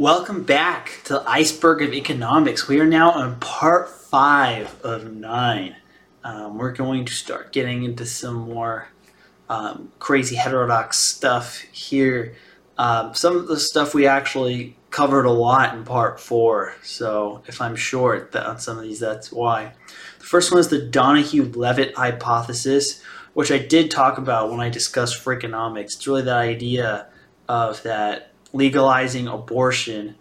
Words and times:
Welcome 0.00 0.44
back 0.44 0.92
to 1.04 1.22
Iceberg 1.28 1.82
of 1.82 1.92
Economics. 1.92 2.66
We 2.66 2.80
are 2.80 2.86
now 2.86 3.10
on 3.10 3.38
part 3.38 3.90
five 3.90 4.80
of 4.80 5.12
nine. 5.12 5.76
Um, 6.24 6.56
we're 6.56 6.72
going 6.72 7.04
to 7.04 7.12
start 7.12 7.52
getting 7.52 7.82
into 7.82 8.06
some 8.06 8.36
more 8.36 8.88
um, 9.50 9.92
crazy 9.98 10.36
heterodox 10.36 10.98
stuff 10.98 11.58
here. 11.70 12.34
Um, 12.78 13.12
some 13.14 13.36
of 13.36 13.46
the 13.46 13.60
stuff 13.60 13.92
we 13.92 14.06
actually 14.06 14.74
covered 14.88 15.26
a 15.26 15.30
lot 15.30 15.74
in 15.74 15.84
part 15.84 16.18
four, 16.18 16.76
so 16.82 17.42
if 17.46 17.60
I'm 17.60 17.76
short 17.76 18.34
on 18.34 18.58
some 18.58 18.78
of 18.78 18.84
these, 18.84 19.00
that's 19.00 19.30
why. 19.30 19.74
The 20.18 20.24
first 20.24 20.50
one 20.50 20.60
is 20.60 20.68
the 20.68 20.80
Donohue 20.80 21.52
Levitt 21.52 21.94
hypothesis, 21.94 23.02
which 23.34 23.52
I 23.52 23.58
did 23.58 23.90
talk 23.90 24.16
about 24.16 24.50
when 24.50 24.60
I 24.60 24.70
discussed 24.70 25.22
Freakonomics. 25.22 25.96
It's 25.96 26.06
really 26.06 26.22
the 26.22 26.32
idea 26.32 27.08
of 27.50 27.82
that 27.82 28.29
legalizing 28.52 29.26
abortion 29.26 30.16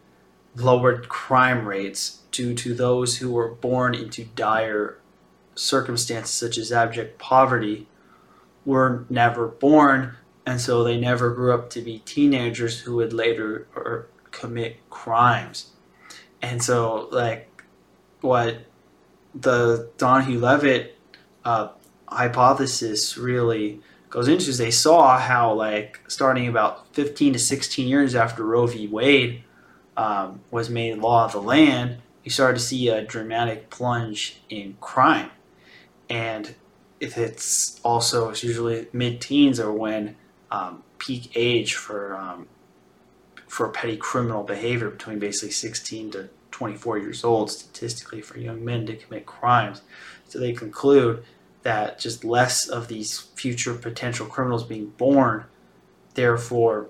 lowered 0.55 1.07
crime 1.09 1.65
rates 1.65 2.21
due 2.31 2.53
to 2.53 2.73
those 2.73 3.17
who 3.17 3.31
were 3.31 3.49
born 3.49 3.95
into 3.95 4.25
dire 4.35 4.97
circumstances 5.55 6.33
such 6.33 6.57
as 6.57 6.71
abject 6.71 7.17
poverty 7.19 7.87
were 8.65 9.05
never 9.09 9.47
born 9.47 10.15
and 10.49 10.59
so 10.59 10.83
they 10.83 10.99
never 10.99 11.29
grew 11.29 11.53
up 11.53 11.69
to 11.69 11.81
be 11.81 11.99
teenagers 11.99 12.79
who 12.79 12.95
would 12.95 13.13
later 13.13 13.67
commit 14.31 14.77
crimes. 14.89 15.71
And 16.41 16.63
so 16.63 17.07
like 17.11 17.63
what 18.21 18.65
the 19.35 19.89
Donohue 19.97 20.39
Levitt 20.39 20.97
uh, 21.45 21.69
hypothesis 22.07 23.15
really 23.15 23.81
goes 24.09 24.27
into 24.27 24.49
is 24.49 24.57
they 24.57 24.71
saw 24.71 25.17
how 25.19 25.53
like 25.53 25.99
starting 26.07 26.47
about 26.47 26.93
15 26.93 27.33
to 27.33 27.39
16 27.39 27.87
years 27.87 28.15
after 28.15 28.43
Roe 28.43 28.65
v. 28.67 28.87
Wade 28.87 29.43
um, 29.97 30.41
was 30.49 30.69
made 30.69 30.97
law 30.97 31.25
of 31.25 31.33
the 31.33 31.41
land, 31.41 31.97
you 32.23 32.31
started 32.31 32.57
to 32.57 32.63
see 32.63 32.89
a 32.89 33.01
dramatic 33.01 33.69
plunge 33.69 34.41
in 34.49 34.77
crime, 34.79 35.29
and 36.09 36.55
if 36.99 37.17
it's 37.17 37.79
also 37.83 38.29
it's 38.29 38.43
usually 38.43 38.87
mid-teens 38.93 39.59
or 39.59 39.71
when 39.71 40.15
um, 40.51 40.83
peak 40.97 41.31
age 41.35 41.75
for 41.75 42.15
um, 42.15 42.47
for 43.47 43.67
petty 43.69 43.97
criminal 43.97 44.43
behavior 44.43 44.89
between 44.89 45.17
basically 45.17 45.51
16 45.51 46.11
to 46.11 46.29
24 46.51 46.99
years 46.99 47.23
old 47.23 47.49
statistically 47.49 48.21
for 48.21 48.37
young 48.37 48.63
men 48.63 48.85
to 48.85 48.95
commit 48.95 49.25
crimes. 49.25 49.81
So 50.27 50.39
they 50.39 50.53
conclude 50.53 51.23
that 51.63 51.99
just 51.99 52.23
less 52.23 52.67
of 52.67 52.87
these 52.87 53.19
future 53.19 53.73
potential 53.73 54.25
criminals 54.25 54.63
being 54.63 54.87
born, 54.91 55.45
therefore, 56.13 56.87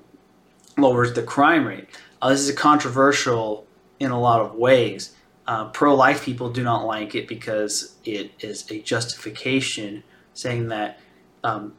lowers 0.77 1.13
the 1.13 1.23
crime 1.23 1.65
rate. 1.65 1.87
Uh, 2.21 2.29
this 2.29 2.47
is 2.47 2.55
controversial 2.55 3.65
in 3.99 4.11
a 4.11 4.19
lot 4.19 4.41
of 4.41 4.55
ways. 4.55 5.15
Uh, 5.47 5.65
Pro 5.69 5.95
life 5.95 6.23
people 6.23 6.51
do 6.51 6.63
not 6.63 6.85
like 6.85 7.15
it 7.15 7.27
because 7.27 7.95
it 8.05 8.31
is 8.39 8.69
a 8.69 8.79
justification 8.81 10.03
saying 10.33 10.67
that 10.67 10.99
um, 11.43 11.73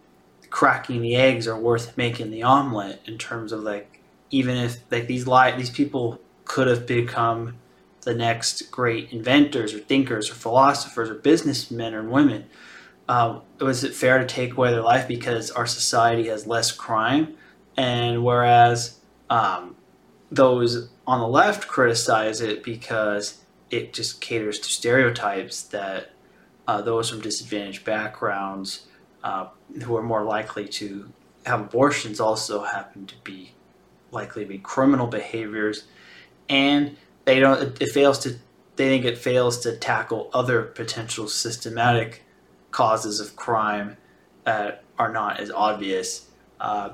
cracking 0.50 1.00
the 1.00 1.14
eggs 1.14 1.46
are 1.46 1.58
worth 1.58 1.96
making 1.96 2.30
the 2.30 2.42
omelet 2.42 3.00
in 3.06 3.16
terms 3.16 3.52
of 3.52 3.62
like 3.62 4.00
even 4.30 4.56
if 4.56 4.80
like 4.90 5.06
these 5.06 5.26
li- 5.26 5.54
these 5.56 5.70
people 5.70 6.20
could 6.44 6.66
have 6.66 6.86
become 6.86 7.54
the 8.02 8.14
next 8.14 8.70
great 8.70 9.12
inventors 9.12 9.72
or 9.72 9.78
thinkers 9.78 10.30
or 10.30 10.34
philosophers 10.34 11.08
or 11.08 11.14
businessmen 11.14 11.94
or 11.94 12.02
women 12.02 12.46
uh, 13.10 13.40
was 13.60 13.82
it 13.82 13.92
fair 13.92 14.20
to 14.20 14.24
take 14.24 14.52
away 14.52 14.70
their 14.70 14.82
life 14.82 15.08
because 15.08 15.50
our 15.50 15.66
society 15.66 16.28
has 16.28 16.46
less 16.46 16.70
crime? 16.70 17.34
And 17.76 18.22
whereas 18.22 19.00
um, 19.28 19.74
those 20.30 20.90
on 21.08 21.18
the 21.18 21.26
left 21.26 21.66
criticize 21.66 22.40
it 22.40 22.62
because 22.62 23.42
it 23.68 23.92
just 23.92 24.20
caters 24.20 24.60
to 24.60 24.68
stereotypes 24.68 25.60
that 25.64 26.12
uh, 26.68 26.82
those 26.82 27.10
from 27.10 27.20
disadvantaged 27.20 27.84
backgrounds 27.84 28.86
uh, 29.24 29.48
who 29.82 29.96
are 29.96 30.04
more 30.04 30.22
likely 30.22 30.68
to 30.68 31.12
have 31.46 31.62
abortions 31.62 32.20
also 32.20 32.62
happen 32.62 33.06
to 33.06 33.16
be 33.24 33.54
likely 34.12 34.44
to 34.44 34.48
be 34.48 34.58
criminal 34.58 35.08
behaviors 35.08 35.84
and 36.48 36.96
they 37.24 37.40
don't 37.40 37.80
it 37.80 37.88
fails 37.88 38.18
to 38.20 38.30
they 38.76 38.88
think 38.88 39.04
it 39.04 39.16
fails 39.16 39.58
to 39.60 39.76
tackle 39.76 40.30
other 40.32 40.62
potential 40.62 41.26
systematic 41.26 42.24
causes 42.70 43.20
of 43.20 43.36
crime 43.36 43.96
that 44.44 44.84
are 44.98 45.12
not 45.12 45.40
as 45.40 45.50
obvious. 45.50 46.28
Uh, 46.60 46.90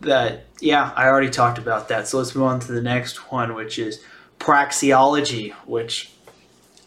that 0.00 0.46
yeah, 0.60 0.92
I 0.96 1.06
already 1.06 1.30
talked 1.30 1.58
about 1.58 1.88
that. 1.88 2.08
So 2.08 2.18
let's 2.18 2.34
move 2.34 2.44
on 2.44 2.60
to 2.60 2.72
the 2.72 2.82
next 2.82 3.30
one, 3.30 3.54
which 3.54 3.78
is 3.78 4.02
praxeology, 4.38 5.52
which 5.66 6.12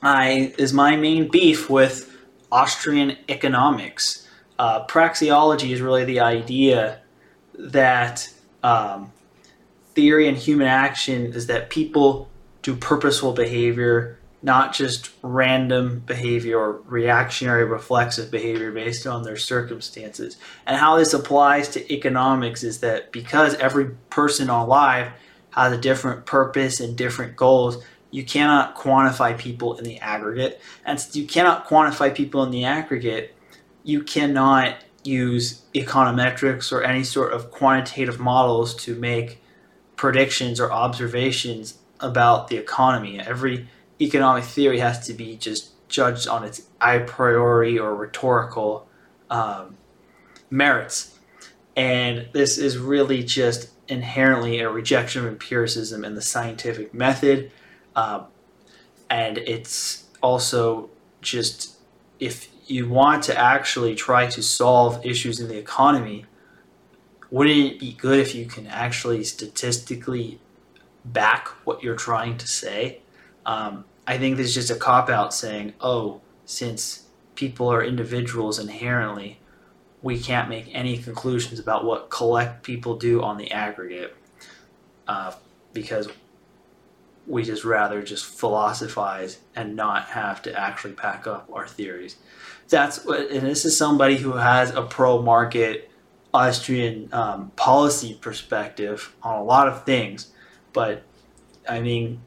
I 0.01 0.53
is 0.57 0.73
my 0.73 0.95
main 0.95 1.29
beef 1.29 1.69
with 1.69 2.15
Austrian 2.51 3.17
economics. 3.29 4.27
Uh, 4.57 4.85
praxeology 4.87 5.71
is 5.71 5.81
really 5.81 6.05
the 6.05 6.19
idea 6.19 7.01
that 7.53 8.29
um, 8.63 9.11
theory 9.93 10.27
and 10.27 10.37
human 10.37 10.67
action 10.67 11.33
is 11.33 11.47
that 11.47 11.69
people 11.69 12.29
do 12.61 12.75
purposeful 12.75 13.33
behavior 13.33 14.16
not 14.41 14.73
just 14.73 15.09
random 15.23 15.99
behavior 16.05 16.59
or 16.59 16.81
reactionary 16.85 17.65
reflexive 17.65 18.29
behavior 18.29 18.71
based 18.71 19.07
on 19.07 19.23
their 19.23 19.37
circumstances. 19.37 20.37
And 20.65 20.77
how 20.77 20.97
this 20.97 21.13
applies 21.13 21.69
to 21.69 21.93
economics 21.93 22.63
is 22.63 22.79
that 22.81 23.11
because 23.11 23.55
every 23.55 23.91
person 24.09 24.49
alive 24.49 25.11
has 25.51 25.73
a 25.73 25.77
different 25.77 26.25
purpose 26.25 26.79
and 26.79 26.95
different 26.95 27.35
goals, 27.35 27.83
you 28.11 28.23
cannot 28.23 28.75
quantify 28.75 29.37
people 29.37 29.77
in 29.77 29.83
the 29.83 29.99
aggregate. 29.99 30.61
And 30.85 30.99
since 30.99 31.15
you 31.15 31.27
cannot 31.27 31.67
quantify 31.67 32.13
people 32.13 32.43
in 32.43 32.51
the 32.51 32.63
aggregate, 32.63 33.35
you 33.83 34.03
cannot 34.03 34.75
use 35.03 35.63
econometrics 35.73 36.71
or 36.71 36.83
any 36.83 37.03
sort 37.03 37.33
of 37.33 37.49
quantitative 37.49 38.19
models 38.19 38.75
to 38.75 38.95
make 38.95 39.41
predictions 39.95 40.59
or 40.59 40.71
observations 40.71 41.79
about 41.99 42.49
the 42.49 42.57
economy. 42.57 43.19
Every 43.19 43.67
economic 43.99 44.43
theory 44.43 44.79
has 44.79 45.05
to 45.07 45.13
be 45.13 45.35
just 45.35 45.71
judged 45.89 46.27
on 46.27 46.43
its 46.43 46.63
a 46.81 46.99
priori 46.99 47.77
or 47.79 47.95
rhetorical 47.95 48.87
um, 49.29 49.77
merits. 50.49 51.17
And 51.75 52.27
this 52.33 52.57
is 52.57 52.77
really 52.77 53.23
just 53.23 53.69
inherently 53.87 54.59
a 54.59 54.69
rejection 54.69 55.21
of 55.21 55.27
empiricism 55.27 56.03
and 56.03 56.17
the 56.17 56.21
scientific 56.21 56.93
method. 56.93 57.51
Um, 57.95 58.25
and 59.09 59.37
it's 59.37 60.05
also 60.21 60.89
just 61.21 61.77
if 62.19 62.49
you 62.65 62.89
want 62.89 63.23
to 63.23 63.37
actually 63.37 63.95
try 63.95 64.27
to 64.27 64.43
solve 64.43 65.05
issues 65.05 65.39
in 65.39 65.47
the 65.47 65.57
economy, 65.57 66.25
wouldn't 67.29 67.73
it 67.73 67.79
be 67.79 67.93
good 67.93 68.19
if 68.19 68.35
you 68.35 68.45
can 68.45 68.67
actually 68.67 69.23
statistically 69.23 70.39
back 71.05 71.47
what 71.65 71.83
you're 71.83 71.95
trying 71.95 72.37
to 72.37 72.47
say? 72.47 73.01
Um, 73.47 73.85
I 74.05 74.17
think 74.17 74.37
this 74.37 74.47
is 74.47 74.53
just 74.53 74.69
a 74.69 74.75
cop 74.75 75.09
out 75.09 75.33
saying, 75.33 75.73
oh, 75.81 76.21
since 76.45 77.07
people 77.35 77.71
are 77.71 77.83
individuals 77.83 78.59
inherently, 78.59 79.39
we 80.01 80.19
can't 80.19 80.49
make 80.49 80.69
any 80.73 80.97
conclusions 80.97 81.59
about 81.59 81.85
what 81.85 82.09
collect 82.09 82.63
people 82.63 82.97
do 82.97 83.23
on 83.23 83.37
the 83.37 83.49
aggregate 83.51 84.15
uh, 85.07 85.33
because 85.73 86.09
we 87.25 87.43
just 87.43 87.65
rather 87.65 88.01
just 88.01 88.25
philosophize 88.25 89.39
and 89.55 89.75
not 89.75 90.05
have 90.09 90.41
to 90.41 90.57
actually 90.57 90.93
pack 90.93 91.25
up 91.25 91.49
our 91.51 91.67
theories. 91.67 92.17
That's 92.69 93.03
what, 93.05 93.31
and 93.31 93.47
this 93.47 93.65
is 93.65 93.77
somebody 93.77 94.17
who 94.17 94.33
has 94.33 94.71
a 94.71 94.81
pro 94.81 95.21
market 95.21 95.89
Austrian 96.33 97.09
um, 97.13 97.51
policy 97.55 98.17
perspective 98.21 99.15
on 99.23 99.39
a 99.39 99.43
lot 99.43 99.67
of 99.67 99.85
things, 99.85 100.31
but 100.73 101.03
I 101.67 101.79
mean, 101.79 102.21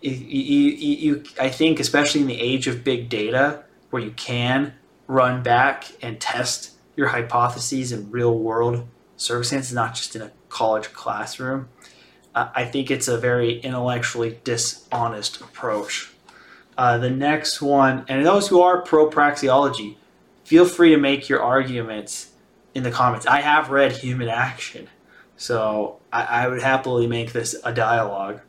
you, 0.00 0.12
you, 0.12 0.96
you, 0.96 1.24
I 1.40 1.48
think, 1.48 1.80
especially 1.80 2.20
in 2.20 2.26
the 2.26 2.40
age 2.40 2.66
of 2.66 2.84
big 2.84 3.08
data, 3.08 3.64
where 3.90 4.02
you 4.02 4.12
can 4.12 4.74
run 5.06 5.42
back 5.42 5.86
and 6.02 6.20
test 6.20 6.72
your 6.96 7.08
hypotheses 7.08 7.92
in 7.92 8.10
real 8.10 8.36
world 8.38 8.86
circumstances, 9.16 9.72
not 9.72 9.94
just 9.94 10.14
in 10.14 10.22
a 10.22 10.30
college 10.48 10.92
classroom, 10.92 11.68
uh, 12.34 12.48
I 12.54 12.64
think 12.64 12.90
it's 12.90 13.08
a 13.08 13.18
very 13.18 13.58
intellectually 13.60 14.38
dishonest 14.44 15.40
approach. 15.40 16.12
Uh, 16.76 16.98
the 16.98 17.10
next 17.10 17.60
one, 17.60 18.04
and 18.08 18.24
those 18.24 18.48
who 18.48 18.60
are 18.60 18.82
pro 18.82 19.10
praxeology, 19.10 19.96
feel 20.44 20.64
free 20.64 20.90
to 20.90 20.96
make 20.96 21.28
your 21.28 21.42
arguments 21.42 22.30
in 22.74 22.84
the 22.84 22.90
comments. 22.90 23.26
I 23.26 23.40
have 23.40 23.70
read 23.70 23.92
Human 23.92 24.28
Action, 24.28 24.88
so 25.36 25.98
I, 26.12 26.22
I 26.22 26.48
would 26.48 26.62
happily 26.62 27.06
make 27.06 27.32
this 27.32 27.56
a 27.64 27.72
dialogue. 27.72 28.40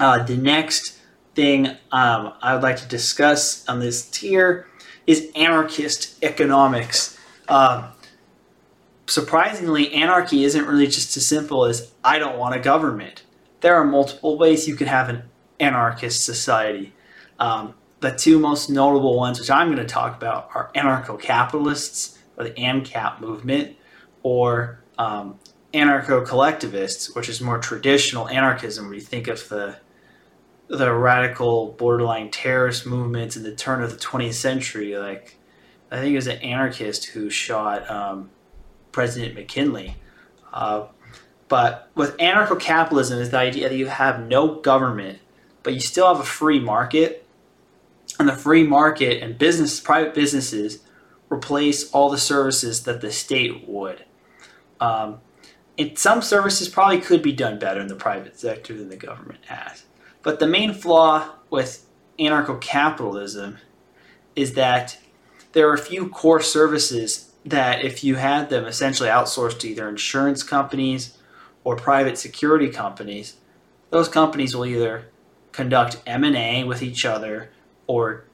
Uh, 0.00 0.22
the 0.24 0.36
next 0.36 0.98
thing 1.34 1.66
um, 1.92 2.32
I 2.40 2.54
would 2.54 2.62
like 2.62 2.78
to 2.78 2.88
discuss 2.88 3.68
on 3.68 3.80
this 3.80 4.08
tier 4.08 4.66
is 5.06 5.30
anarchist 5.36 6.22
economics. 6.24 7.18
Um, 7.48 7.92
surprisingly, 9.06 9.92
anarchy 9.92 10.44
isn't 10.44 10.66
really 10.66 10.86
just 10.86 11.14
as 11.18 11.26
simple 11.26 11.66
as 11.66 11.92
I 12.02 12.18
don't 12.18 12.38
want 12.38 12.56
a 12.56 12.60
government. 12.60 13.24
there 13.60 13.74
are 13.74 13.84
multiple 13.84 14.38
ways 14.38 14.66
you 14.66 14.74
can 14.74 14.86
have 14.86 15.10
an 15.10 15.22
anarchist 15.58 16.24
society. 16.24 16.94
Um, 17.38 17.74
the 18.00 18.10
two 18.10 18.38
most 18.38 18.70
notable 18.70 19.18
ones, 19.18 19.38
which 19.38 19.50
I'm 19.50 19.68
going 19.68 19.76
to 19.76 19.84
talk 19.84 20.16
about, 20.16 20.48
are 20.54 20.70
anarcho 20.74 21.20
capitalists, 21.20 22.18
or 22.38 22.44
the 22.44 22.52
ANCAP 22.52 23.20
movement, 23.20 23.76
or 24.22 24.82
um, 24.96 25.38
anarcho 25.74 26.26
collectivists, 26.26 27.14
which 27.14 27.28
is 27.28 27.42
more 27.42 27.58
traditional 27.58 28.30
anarchism, 28.30 28.86
where 28.86 28.94
you 28.94 29.02
think 29.02 29.28
of 29.28 29.46
the 29.50 29.76
the 30.70 30.92
radical 30.92 31.72
borderline 31.72 32.30
terrorist 32.30 32.86
movements 32.86 33.36
in 33.36 33.42
the 33.42 33.54
turn 33.54 33.82
of 33.82 33.90
the 33.90 33.98
20th 33.98 34.34
century. 34.34 34.96
Like, 34.96 35.36
I 35.90 35.96
think 35.96 36.12
it 36.12 36.16
was 36.16 36.28
an 36.28 36.38
anarchist 36.38 37.06
who 37.06 37.28
shot 37.28 37.90
um, 37.90 38.30
President 38.92 39.34
McKinley. 39.34 39.96
Uh, 40.52 40.86
but 41.48 41.90
with 41.96 42.16
anarcho 42.18 42.58
capitalism, 42.58 43.18
is 43.18 43.30
the 43.30 43.38
idea 43.38 43.68
that 43.68 43.74
you 43.74 43.88
have 43.88 44.24
no 44.28 44.60
government, 44.60 45.18
but 45.64 45.74
you 45.74 45.80
still 45.80 46.06
have 46.06 46.20
a 46.20 46.26
free 46.26 46.60
market, 46.60 47.26
and 48.20 48.28
the 48.28 48.36
free 48.36 48.62
market 48.62 49.20
and 49.20 49.36
business, 49.36 49.80
private 49.80 50.14
businesses, 50.14 50.84
replace 51.32 51.90
all 51.90 52.10
the 52.10 52.18
services 52.18 52.84
that 52.84 53.00
the 53.00 53.10
state 53.10 53.66
would. 53.68 54.04
Um, 54.80 55.20
and 55.76 55.98
some 55.98 56.22
services 56.22 56.68
probably 56.68 57.00
could 57.00 57.22
be 57.22 57.32
done 57.32 57.58
better 57.58 57.80
in 57.80 57.88
the 57.88 57.96
private 57.96 58.38
sector 58.38 58.76
than 58.76 58.88
the 58.88 58.96
government 58.96 59.44
has. 59.46 59.84
But 60.22 60.38
the 60.38 60.46
main 60.46 60.74
flaw 60.74 61.30
with 61.48 61.86
anarcho 62.18 62.60
capitalism 62.60 63.58
is 64.36 64.54
that 64.54 64.98
there 65.52 65.68
are 65.68 65.74
a 65.74 65.78
few 65.78 66.08
core 66.08 66.40
services 66.40 67.32
that, 67.44 67.82
if 67.82 68.04
you 68.04 68.16
had 68.16 68.50
them 68.50 68.66
essentially 68.66 69.08
outsourced 69.08 69.58
to 69.60 69.68
either 69.68 69.88
insurance 69.88 70.42
companies 70.42 71.16
or 71.64 71.74
private 71.76 72.18
security 72.18 72.68
companies, 72.68 73.36
those 73.90 74.08
companies 74.08 74.54
will 74.54 74.66
either 74.66 75.06
conduct 75.52 76.00
M&A 76.06 76.64
with 76.64 76.82
each 76.82 77.04
other 77.04 77.50
or 77.86 78.24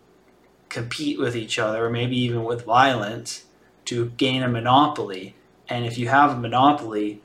compete 0.69 1.19
with 1.19 1.37
each 1.37 1.59
other 1.59 1.87
or 1.87 1.91
maybe 1.91 2.19
even 2.19 2.45
with 2.45 2.65
violence 2.65 3.45
to 3.87 4.11
gain 4.17 4.43
a 4.43 4.49
monopoly. 4.49 5.35
And 5.69 5.87
if 5.87 5.97
you 5.97 6.09
have 6.09 6.33
a 6.33 6.37
monopoly 6.37 7.23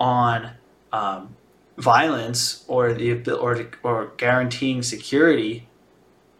on 0.00 0.52
um, 0.92 1.36
violence 1.78 2.64
or 2.66 2.92
the 2.92 3.32
or 3.32 3.66
or 3.82 4.12
guaranteeing 4.16 4.82
security, 4.82 5.68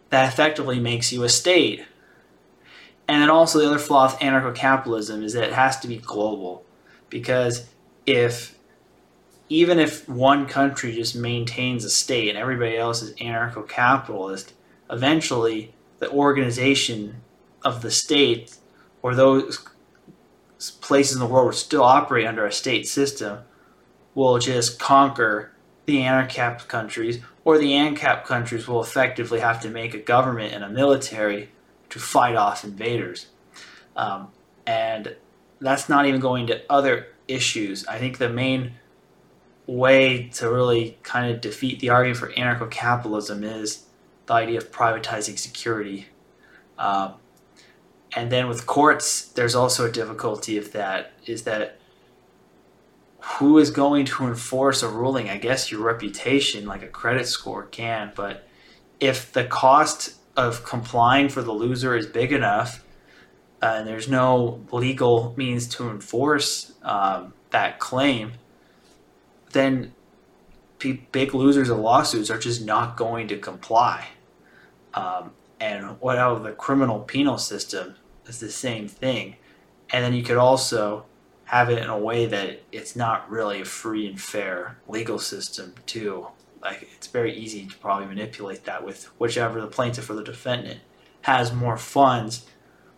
that 0.09 0.31
effectively 0.31 0.79
makes 0.79 1.11
you 1.11 1.23
a 1.23 1.29
state. 1.29 1.85
And 3.07 3.23
then 3.23 3.29
also 3.29 3.57
the 3.57 3.67
other 3.67 3.79
flaw 3.79 4.05
of 4.05 4.19
anarcho-capitalism 4.19 5.23
is 5.23 5.33
that 5.33 5.45
it 5.45 5.53
has 5.53 5.79
to 5.79 5.87
be 5.87 5.97
global, 5.97 6.63
because 7.09 7.67
if 8.05 8.55
even 9.47 9.79
if 9.79 10.07
one 10.07 10.45
country 10.45 10.91
just 10.91 11.15
maintains 11.15 11.83
a 11.83 11.89
state 11.89 12.29
and 12.29 12.37
everybody 12.37 12.77
else 12.77 13.01
is 13.01 13.15
anarcho-capitalist, 13.15 14.53
eventually 14.91 15.73
the 15.97 16.11
organization 16.11 17.21
of 17.63 17.81
the 17.81 17.89
state 17.89 18.55
or 19.01 19.15
those 19.15 19.65
places 20.81 21.15
in 21.15 21.19
the 21.19 21.25
world 21.25 21.45
will 21.45 21.53
still 21.53 21.83
operate 21.83 22.27
under 22.27 22.45
a 22.45 22.51
state 22.51 22.87
system 22.87 23.39
will 24.15 24.39
just 24.39 24.79
conquer 24.79 25.51
the 25.85 25.97
ANCAP 25.97 26.67
countries, 26.67 27.19
or 27.43 27.57
the 27.57 27.71
ANCAP 27.71 28.25
countries 28.25 28.67
will 28.67 28.83
effectively 28.83 29.39
have 29.39 29.61
to 29.61 29.69
make 29.69 29.93
a 29.93 29.99
government 29.99 30.53
and 30.53 30.63
a 30.63 30.69
military 30.69 31.49
to 31.89 31.99
fight 31.99 32.35
off 32.35 32.63
invaders. 32.63 33.27
Um, 33.95 34.29
and 34.67 35.15
that's 35.59 35.89
not 35.89 36.05
even 36.05 36.19
going 36.19 36.47
to 36.47 36.61
other 36.69 37.07
issues. 37.27 37.85
I 37.87 37.97
think 37.97 38.17
the 38.17 38.29
main 38.29 38.73
way 39.65 40.29
to 40.33 40.49
really 40.49 40.97
kind 41.03 41.31
of 41.31 41.41
defeat 41.41 41.79
the 41.79 41.89
argument 41.89 42.17
for 42.17 42.31
anarcho 42.33 42.69
capitalism 42.71 43.43
is 43.43 43.85
the 44.25 44.33
idea 44.33 44.57
of 44.57 44.71
privatizing 44.71 45.37
security. 45.37 46.07
Um, 46.77 47.13
and 48.15 48.31
then 48.31 48.47
with 48.47 48.65
courts, 48.65 49.23
there's 49.23 49.55
also 49.55 49.85
a 49.87 49.91
difficulty 49.91 50.57
of 50.57 50.71
that 50.71 51.13
is 51.25 51.43
that 51.43 51.79
who 53.21 53.57
is 53.57 53.71
going 53.71 54.05
to 54.05 54.25
enforce 54.25 54.83
a 54.83 54.89
ruling? 54.89 55.29
I 55.29 55.37
guess 55.37 55.71
your 55.71 55.81
reputation, 55.81 56.65
like 56.65 56.83
a 56.83 56.87
credit 56.87 57.27
score, 57.27 57.63
can. 57.63 58.11
But 58.15 58.47
if 58.99 59.31
the 59.31 59.43
cost 59.43 60.15
of 60.37 60.63
complying 60.63 61.29
for 61.29 61.41
the 61.41 61.51
loser 61.51 61.95
is 61.95 62.05
big 62.05 62.31
enough, 62.31 62.83
uh, 63.61 63.75
and 63.79 63.87
there's 63.87 64.07
no 64.07 64.65
legal 64.71 65.33
means 65.35 65.67
to 65.67 65.89
enforce 65.89 66.73
um, 66.83 67.33
that 67.49 67.79
claim, 67.79 68.33
then 69.51 69.93
big 71.11 71.33
losers 71.33 71.69
of 71.69 71.77
lawsuits 71.77 72.29
are 72.29 72.37
just 72.37 72.63
not 72.63 72.95
going 72.95 73.27
to 73.27 73.37
comply. 73.37 74.07
Um, 74.93 75.31
and 75.59 75.99
what 75.99 76.17
out 76.17 76.37
of 76.37 76.43
the 76.43 76.53
criminal 76.53 77.01
penal 77.01 77.37
system 77.37 77.95
is 78.25 78.39
the 78.39 78.51
same 78.51 78.87
thing. 78.87 79.35
And 79.89 80.05
then 80.05 80.13
you 80.13 80.23
could 80.23 80.37
also 80.37 81.05
have 81.49 81.71
it 81.71 81.79
in 81.79 81.89
a 81.89 81.97
way 81.97 82.27
that 82.27 82.61
it's 82.71 82.95
not 82.95 83.27
really 83.27 83.59
a 83.59 83.65
free 83.65 84.05
and 84.05 84.21
fair 84.21 84.77
legal 84.87 85.17
system 85.17 85.73
too. 85.87 86.27
Like 86.61 86.87
it's 86.95 87.07
very 87.07 87.35
easy 87.35 87.65
to 87.65 87.75
probably 87.77 88.05
manipulate 88.05 88.65
that 88.65 88.85
with 88.85 89.05
whichever 89.19 89.59
the 89.59 89.65
plaintiff 89.65 90.11
or 90.11 90.13
the 90.13 90.23
defendant 90.23 90.79
has 91.21 91.51
more 91.51 91.75
funds 91.75 92.45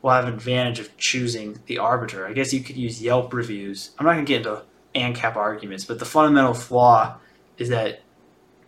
will 0.01 0.09
have 0.11 0.27
an 0.27 0.33
advantage 0.33 0.79
of 0.79 0.97
choosing 0.97 1.61
the 1.67 1.77
arbiter. 1.77 2.27
I 2.27 2.33
guess 2.33 2.51
you 2.51 2.59
could 2.59 2.75
use 2.75 3.01
Yelp 3.01 3.33
reviews. 3.33 3.91
I'm 3.97 4.05
not 4.05 4.15
gonna 4.15 4.25
get 4.25 4.45
into 4.45 4.63
ANCAP 4.93 5.37
arguments, 5.37 5.85
but 5.85 5.99
the 5.99 6.05
fundamental 6.05 6.53
flaw 6.53 7.19
is 7.57 7.69
that 7.69 8.01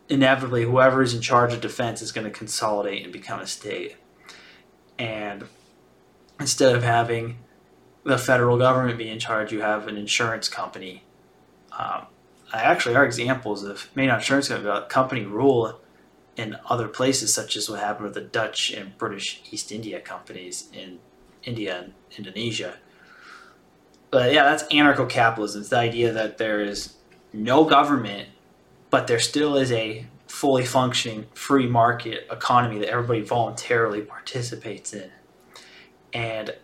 inevitably 0.08 0.64
whoever 0.64 1.02
is 1.02 1.14
in 1.14 1.20
charge 1.20 1.52
of 1.52 1.60
defense 1.60 2.02
is 2.02 2.14
going 2.14 2.26
to 2.26 2.32
consolidate 2.32 3.04
and 3.04 3.12
become 3.12 3.42
a 3.42 3.48
state. 3.48 3.98
And 4.98 5.44
instead 6.40 6.74
of 6.74 6.84
having 6.84 7.40
the 8.04 8.18
federal 8.18 8.58
government 8.58 8.98
be 8.98 9.10
in 9.10 9.20
charge, 9.20 9.52
you 9.52 9.62
have 9.62 9.88
an 9.88 9.98
insurance 9.98 10.48
company. 10.48 11.04
Um, 11.72 12.06
actually 12.54 12.96
are 12.96 13.06
examples 13.06 13.64
of 13.64 13.90
not 13.96 14.20
insurance 14.20 14.52
company 14.90 15.26
rule 15.26 15.80
in 16.36 16.58
other 16.70 16.88
places, 16.88 17.34
such 17.34 17.56
as 17.56 17.70
what 17.70 17.80
happened 17.80 18.06
with 18.06 18.14
the 18.14 18.22
Dutch 18.22 18.72
and 18.72 18.98
British 18.98 19.42
East 19.52 19.72
India 19.72 20.00
companies 20.00 20.70
in 20.74 21.00
India 21.44 21.80
and 21.80 21.94
Indonesia. 22.18 22.76
But 24.12 24.34
yeah, 24.34 24.44
that's 24.44 24.64
anarcho 24.66 25.10
capitalism. 25.10 25.62
It's 25.62 25.70
the 25.70 25.78
idea 25.78 26.12
that 26.12 26.38
there 26.38 26.62
is 26.62 26.96
no 27.32 27.66
government, 27.66 28.30
but 28.90 29.08
there 29.08 29.20
still 29.20 29.56
is 29.58 29.72
a 29.72 30.06
fully 30.28 30.66
functioning 30.66 31.26
free 31.34 31.68
market 31.68 32.28
economy 32.32 32.80
that 32.80 32.90
everybody 32.90 33.22
voluntarily 33.22 34.02
participates 34.02 34.94
in. 34.94 35.10
And 36.12 36.56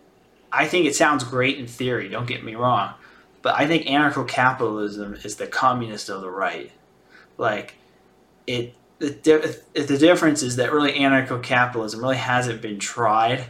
I 0.52 0.66
think 0.66 0.86
it 0.86 0.96
sounds 0.96 1.24
great 1.24 1.58
in 1.58 1.66
theory, 1.66 2.08
don't 2.08 2.26
get 2.26 2.44
me 2.44 2.54
wrong. 2.54 2.94
But 3.42 3.54
I 3.58 3.66
think 3.66 3.86
anarcho 3.86 4.26
capitalism 4.28 5.14
is 5.14 5.36
the 5.36 5.46
communist 5.46 6.08
of 6.08 6.20
the 6.20 6.30
right. 6.30 6.70
Like, 7.38 7.74
it 8.46 8.74
the, 8.98 9.62
the 9.72 9.96
difference 9.96 10.42
is 10.42 10.56
that 10.56 10.72
really 10.72 10.92
anarcho 10.92 11.42
capitalism 11.42 12.00
really 12.00 12.18
hasn't 12.18 12.60
been 12.60 12.78
tried 12.78 13.46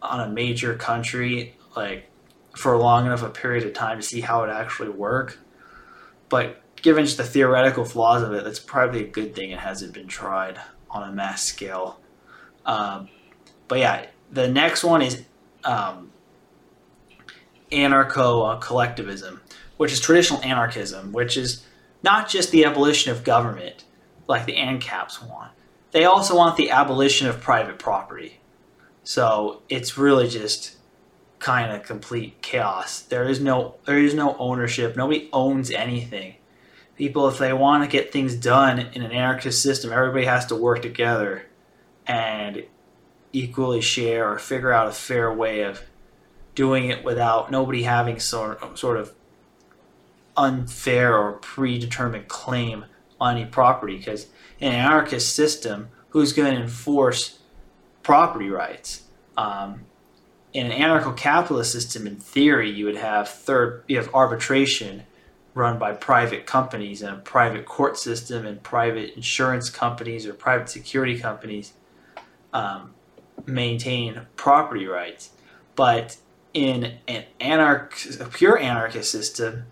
on 0.00 0.20
a 0.20 0.28
major 0.28 0.76
country 0.76 1.56
like 1.76 2.08
for 2.56 2.76
long 2.76 3.06
enough 3.06 3.22
a 3.22 3.28
period 3.28 3.64
of 3.64 3.72
time 3.72 3.98
to 3.98 4.02
see 4.02 4.20
how 4.20 4.44
it 4.44 4.50
actually 4.50 4.88
work. 4.88 5.38
But 6.28 6.62
given 6.76 7.04
just 7.04 7.16
the 7.16 7.24
theoretical 7.24 7.84
flaws 7.84 8.22
of 8.22 8.32
it, 8.32 8.44
that's 8.44 8.60
probably 8.60 9.04
a 9.04 9.08
good 9.08 9.34
thing 9.34 9.50
it 9.50 9.58
hasn't 9.58 9.92
been 9.92 10.06
tried 10.06 10.60
on 10.88 11.08
a 11.08 11.12
mass 11.12 11.42
scale. 11.42 11.98
Um, 12.64 13.08
but 13.66 13.80
yeah, 13.80 14.06
the 14.30 14.48
next 14.48 14.84
one 14.84 15.02
is 15.02 15.24
um, 15.64 16.10
anarcho 17.70 18.60
collectivism, 18.60 19.40
which 19.76 19.92
is 19.92 20.00
traditional 20.00 20.42
anarchism, 20.42 21.12
which 21.12 21.36
is 21.36 21.64
not 22.02 22.28
just 22.28 22.50
the 22.50 22.64
abolition 22.64 23.12
of 23.12 23.24
government 23.24 23.84
like 24.26 24.46
the 24.46 24.56
ANCAPs 24.56 25.26
want. 25.26 25.52
They 25.90 26.04
also 26.04 26.36
want 26.36 26.56
the 26.56 26.70
abolition 26.70 27.26
of 27.26 27.40
private 27.40 27.78
property. 27.78 28.40
So 29.02 29.62
it's 29.68 29.98
really 29.98 30.28
just 30.28 30.76
kind 31.40 31.72
of 31.72 31.82
complete 31.82 32.40
chaos. 32.42 33.00
There 33.00 33.28
is 33.28 33.40
no 33.40 33.76
there 33.86 33.98
is 33.98 34.14
no 34.14 34.36
ownership. 34.38 34.96
Nobody 34.96 35.28
owns 35.32 35.70
anything. 35.70 36.36
People, 36.96 37.26
if 37.28 37.38
they 37.38 37.52
want 37.52 37.82
to 37.82 37.88
get 37.88 38.12
things 38.12 38.36
done 38.36 38.78
in 38.78 39.02
an 39.02 39.10
anarchist 39.10 39.62
system, 39.62 39.90
everybody 39.90 40.26
has 40.26 40.46
to 40.46 40.54
work 40.54 40.82
together 40.82 41.46
and 42.06 42.64
equally 43.32 43.80
share 43.80 44.32
or 44.32 44.38
figure 44.38 44.72
out 44.72 44.88
a 44.88 44.92
fair 44.92 45.32
way 45.32 45.62
of 45.62 45.82
doing 46.54 46.90
it 46.90 47.04
without 47.04 47.50
nobody 47.50 47.84
having 47.84 48.18
sort 48.18 48.78
sort 48.78 48.96
of 48.96 49.14
unfair 50.36 51.16
or 51.16 51.32
predetermined 51.34 52.28
claim 52.28 52.84
on 53.20 53.36
any 53.36 53.46
property. 53.46 53.96
Because 53.96 54.26
in 54.58 54.72
an 54.72 54.78
anarchist 54.78 55.34
system, 55.34 55.88
who's 56.10 56.32
going 56.32 56.54
to 56.54 56.60
enforce 56.60 57.38
property 58.02 58.50
rights? 58.50 59.04
Um, 59.36 59.82
in 60.52 60.70
an 60.70 60.72
anarcho-capitalist 60.72 61.70
system, 61.70 62.06
in 62.06 62.16
theory, 62.16 62.70
you 62.70 62.86
would 62.86 62.96
have 62.96 63.28
third, 63.28 63.84
you 63.86 63.96
have 63.96 64.12
arbitration, 64.12 65.04
run 65.54 65.78
by 65.78 65.92
private 65.92 66.46
companies 66.46 67.02
and 67.02 67.16
a 67.16 67.20
private 67.20 67.66
court 67.66 67.96
system 67.96 68.46
and 68.46 68.62
private 68.62 69.14
insurance 69.14 69.68
companies 69.68 70.26
or 70.26 70.32
private 70.32 70.68
security 70.68 71.18
companies 71.18 71.72
um, 72.52 72.92
maintain 73.50 74.22
property 74.36 74.86
rights. 74.86 75.30
But 75.76 76.16
in 76.52 76.98
an 77.06 77.24
anarch, 77.38 78.06
a 78.20 78.26
pure 78.26 78.58
anarchist 78.58 79.10
system, 79.10 79.64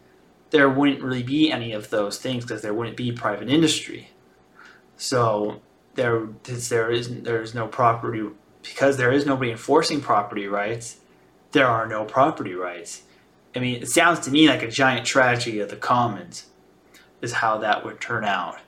there 0.51 0.69
wouldn't 0.69 1.03
really 1.03 1.23
be 1.23 1.51
any 1.51 1.73
of 1.73 1.91
those 1.91 2.19
things 2.19 2.45
because 2.45 2.63
there 2.63 2.75
wouldn't 2.75 2.97
be 2.97 3.13
private 3.13 3.49
industry. 3.49 4.11
So 4.97 5.61
there, 5.95 6.27
there 6.45 6.91
is 6.91 7.23
there 7.23 7.43
is 7.43 7.55
no 7.55 7.67
property 7.67 8.25
because 8.63 8.97
there 8.97 9.13
is 9.13 9.27
nobody 9.27 9.51
enforcing 9.51 10.01
property 10.01 10.47
rights. 10.47 10.99
There 11.53 11.67
are 11.67 11.87
no 11.87 12.05
property 12.05 12.55
rights. 12.55 13.03
I 13.57 13.61
mean, 13.61 13.83
it 13.83 13.89
sounds 13.89 14.21
to 14.21 14.31
me 14.31 14.49
like 14.49 14.63
a 14.63 14.71
giant 14.71 15.07
tragedy 15.07 15.61
of 15.61 15.71
the 15.71 15.77
commons, 15.77 16.47
is 17.23 17.33
how 17.33 17.59
that 17.59 17.85
would 17.85 18.01
turn 18.01 18.25
out. 18.25 18.59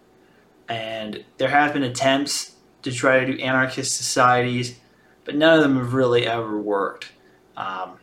And 0.68 1.24
there 1.38 1.50
have 1.50 1.74
been 1.74 1.82
attempts 1.82 2.56
to 2.82 2.92
try 2.92 3.20
to 3.20 3.26
do 3.26 3.42
anarchist 3.42 3.96
societies, 3.96 4.79
but 5.24 5.36
none 5.36 5.56
of 5.56 5.62
them 5.62 5.76
have 5.76 5.94
really 5.94 6.26
ever 6.26 6.58
worked. 6.58 7.12
Um, 7.56 7.98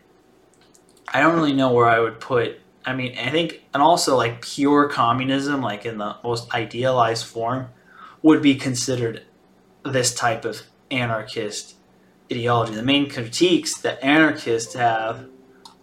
I 1.08 1.20
don't 1.20 1.36
really 1.36 1.54
know 1.54 1.72
where 1.72 1.88
I 1.88 2.00
would 2.00 2.20
put. 2.20 2.60
I 2.86 2.94
mean, 2.94 3.18
I 3.18 3.30
think, 3.30 3.64
and 3.74 3.84
also 3.84 4.16
like 4.16 4.42
pure 4.42 4.88
communism, 4.88 5.62
like 5.62 5.86
in 5.86 5.98
the 5.98 6.18
most 6.24 6.54
idealized 6.54 7.26
form, 7.26 7.70
would 8.22 8.42
be 8.42 8.56
considered 8.56 9.24
this 9.84 10.14
type 10.14 10.46
of 10.46 10.62
anarchist 10.92 11.76
ideology. 12.32 12.76
The 12.76 12.84
main 12.84 13.10
critiques 13.10 13.80
that 13.82 14.04
anarchists 14.04 14.74
have 14.74 15.28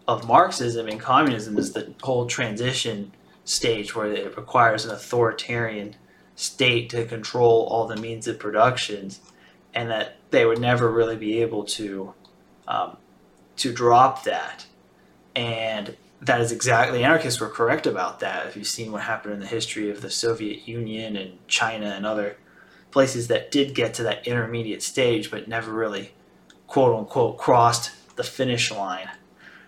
of 0.06 0.26
Marxism 0.26 0.88
and 0.88 1.00
communism 1.00 1.58
is 1.58 1.72
the 1.72 1.94
whole 2.02 2.26
transition 2.26 3.12
stage 3.44 3.94
where 3.94 4.12
it 4.12 4.36
requires 4.36 4.84
an 4.84 4.90
authoritarian 4.90 5.96
state 6.36 6.90
to 6.90 7.04
control 7.04 7.66
all 7.70 7.86
the 7.86 7.96
means 7.96 8.26
of 8.26 8.38
productions, 8.38 9.20
and 9.74 9.90
that 9.90 10.16
they 10.30 10.46
would 10.46 10.60
never 10.60 10.90
really 10.90 11.16
be 11.16 11.42
able 11.42 11.64
to 11.64 12.14
um, 12.66 12.96
to 13.56 13.72
drop 13.72 14.24
that. 14.24 14.66
And 15.36 15.96
that 16.22 16.40
is 16.40 16.52
exactly 16.52 17.04
anarchists 17.04 17.40
were 17.40 17.48
correct 17.48 17.86
about 17.86 18.20
that. 18.20 18.46
If 18.46 18.56
you've 18.56 18.66
seen 18.66 18.92
what 18.92 19.02
happened 19.02 19.34
in 19.34 19.40
the 19.40 19.46
history 19.46 19.90
of 19.90 20.00
the 20.00 20.10
Soviet 20.10 20.66
Union 20.66 21.16
and 21.16 21.46
China 21.48 21.86
and 21.86 22.06
other 22.06 22.36
places 22.90 23.28
that 23.28 23.50
did 23.50 23.74
get 23.74 23.92
to 23.94 24.04
that 24.04 24.26
intermediate 24.26 24.82
stage, 24.82 25.30
but 25.30 25.48
never 25.48 25.72
really 25.72 26.12
quote 26.66 26.96
unquote 26.96 27.38
crossed 27.38 27.90
the 28.16 28.24
finish 28.24 28.70
line. 28.70 29.10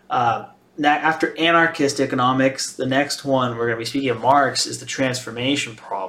Uh, 0.09 0.47
now, 0.79 0.95
after 0.95 1.37
anarchist 1.39 2.01
economics, 2.01 2.75
the 2.75 2.87
next 2.87 3.25
one 3.25 3.53
we're 3.53 3.67
going 3.67 3.77
to 3.77 3.79
be 3.79 3.85
speaking 3.85 4.11
of 4.11 4.21
Marx 4.21 4.67
is 4.67 4.79
the 4.79 4.87
transformation 4.87 5.75
problem. 5.75 6.06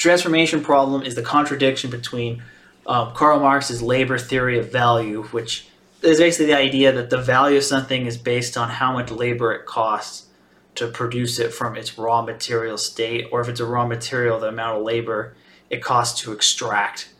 Transformation 0.00 0.62
problem 0.62 1.02
is 1.02 1.14
the 1.14 1.20
contradiction 1.20 1.90
between 1.90 2.42
um, 2.86 3.12
Karl 3.12 3.38
Marx's 3.38 3.82
labor 3.82 4.16
theory 4.16 4.58
of 4.58 4.72
value, 4.72 5.24
which 5.24 5.68
is 6.00 6.18
basically 6.18 6.46
the 6.46 6.56
idea 6.56 6.90
that 6.90 7.10
the 7.10 7.18
value 7.18 7.58
of 7.58 7.64
something 7.64 8.06
is 8.06 8.16
based 8.16 8.56
on 8.56 8.70
how 8.70 8.94
much 8.94 9.10
labor 9.10 9.52
it 9.52 9.66
costs 9.66 10.28
to 10.76 10.86
produce 10.86 11.38
it 11.38 11.52
from 11.52 11.76
its 11.76 11.98
raw 11.98 12.22
material 12.22 12.78
state, 12.78 13.26
or 13.30 13.42
if 13.42 13.48
it's 13.50 13.60
a 13.60 13.66
raw 13.66 13.86
material, 13.86 14.40
the 14.40 14.48
amount 14.48 14.78
of 14.78 14.84
labor 14.84 15.36
it 15.68 15.82
costs 15.82 16.22
to 16.22 16.32
extract 16.32 17.10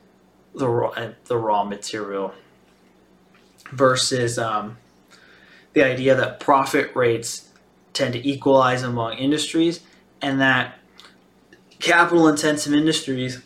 the 0.55 0.67
raw, 0.67 1.13
the 1.27 1.37
raw 1.37 1.65
material. 1.65 2.33
Versus 3.73 4.39
um, 4.39 4.79
the 5.75 5.85
idea 5.85 6.15
that 6.15 6.41
profit 6.41 6.97
rates 6.97 7.51
tend 7.93 8.15
to 8.15 8.27
equalize 8.27 8.83
among 8.83 9.19
industries 9.19 9.81
and 10.23 10.41
that 10.41 10.80
capital 11.81 12.29
intensive 12.29 12.73
industries 12.73 13.43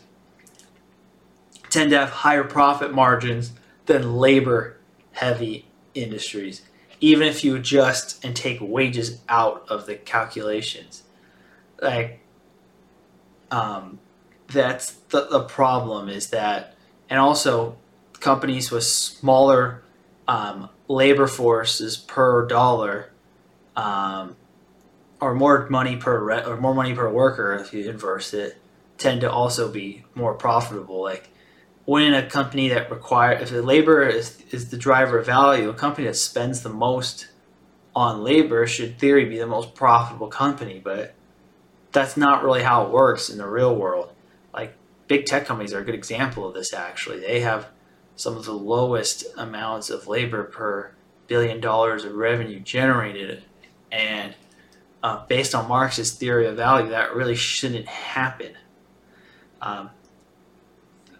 tend 1.69 1.89
to 1.91 1.97
have 1.97 2.09
higher 2.09 2.43
profit 2.43 2.93
margins 2.93 3.53
than 3.85 4.15
labor 4.15 4.77
heavy 5.13 5.65
industries, 5.93 6.61
even 6.99 7.27
if 7.27 7.43
you 7.43 7.55
adjust 7.55 8.23
and 8.23 8.35
take 8.35 8.59
wages 8.61 9.21
out 9.29 9.65
of 9.69 9.85
the 9.85 9.95
calculations. 9.95 11.03
Like, 11.81 12.19
um, 13.51 13.99
that's 14.47 14.91
the, 14.91 15.27
the 15.27 15.43
problem 15.43 16.09
is 16.09 16.29
that, 16.29 16.75
and 17.09 17.19
also 17.19 17.77
companies 18.19 18.71
with 18.71 18.83
smaller 18.83 19.83
um, 20.27 20.69
labor 20.87 21.27
forces 21.27 21.97
per 21.97 22.45
dollar, 22.47 23.11
um, 23.75 24.35
or 25.19 25.33
more 25.33 25.67
money 25.69 25.97
per 25.97 26.23
re- 26.23 26.43
or 26.43 26.57
more 26.57 26.73
money 26.73 26.93
per 26.93 27.09
worker 27.09 27.53
if 27.53 27.73
you 27.73 27.89
inverse 27.89 28.33
it, 28.33 28.57
tend 28.97 29.21
to 29.21 29.31
also 29.31 29.71
be 29.71 30.03
more 30.13 30.33
profitable. 30.33 31.01
Like 31.01 31.29
when 31.85 32.13
a 32.13 32.27
company 32.27 32.69
that 32.69 32.89
require 32.91 33.33
if 33.33 33.49
the 33.49 33.61
labor 33.61 34.07
is, 34.07 34.41
is 34.51 34.69
the 34.69 34.77
driver 34.77 35.19
of 35.19 35.25
value, 35.25 35.69
a 35.69 35.73
company 35.73 36.07
that 36.07 36.15
spends 36.15 36.61
the 36.61 36.69
most 36.69 37.27
on 37.95 38.23
labor 38.23 38.67
should 38.67 38.99
theory 38.99 39.25
be 39.25 39.37
the 39.37 39.47
most 39.47 39.73
profitable 39.73 40.27
company, 40.27 40.81
but 40.83 41.13
that's 41.91 42.17
not 42.17 42.43
really 42.43 42.63
how 42.63 42.85
it 42.85 42.91
works 42.91 43.29
in 43.29 43.37
the 43.37 43.47
real 43.47 43.73
world. 43.73 44.11
Like 44.53 44.75
big 45.07 45.25
tech 45.25 45.45
companies 45.45 45.73
are 45.73 45.79
a 45.79 45.85
good 45.85 45.95
example 45.95 46.47
of 46.47 46.53
this 46.53 46.73
actually. 46.73 47.19
They 47.19 47.39
have 47.39 47.67
some 48.17 48.35
of 48.35 48.45
the 48.45 48.53
lowest 48.53 49.25
amounts 49.37 49.89
of 49.89 50.07
labor 50.07 50.43
per 50.43 50.91
billion 51.27 51.59
dollars 51.59 52.03
of 52.03 52.13
revenue 52.15 52.59
generated. 52.59 53.43
And 53.91 54.35
uh, 55.05 55.23
based 55.27 55.53
on 55.53 55.67
Marx's 55.67 56.13
theory 56.13 56.47
of 56.47 56.55
value, 56.55 56.89
that 56.89 57.13
really 57.13 57.35
shouldn't 57.35 57.87
happen. 57.87 58.53
Um, 59.61 59.91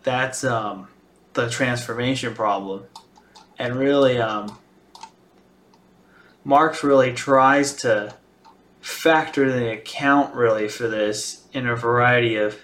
that's 0.02 0.44
um, 0.44 0.88
the 1.34 1.48
transformation 1.52 2.34
problem. 2.34 2.86
And 3.60 3.76
really, 3.76 4.18
um, 4.18 4.58
Marx 6.44 6.84
really 6.84 7.14
tries 7.14 7.76
to 7.84 8.16
factor 8.82 9.52
the 9.52 9.74
account 9.74 10.34
really 10.34 10.68
for 10.68 10.88
this 10.88 11.46
in 11.54 11.68
a 11.68 11.76
variety 11.76 12.38
of 12.38 12.58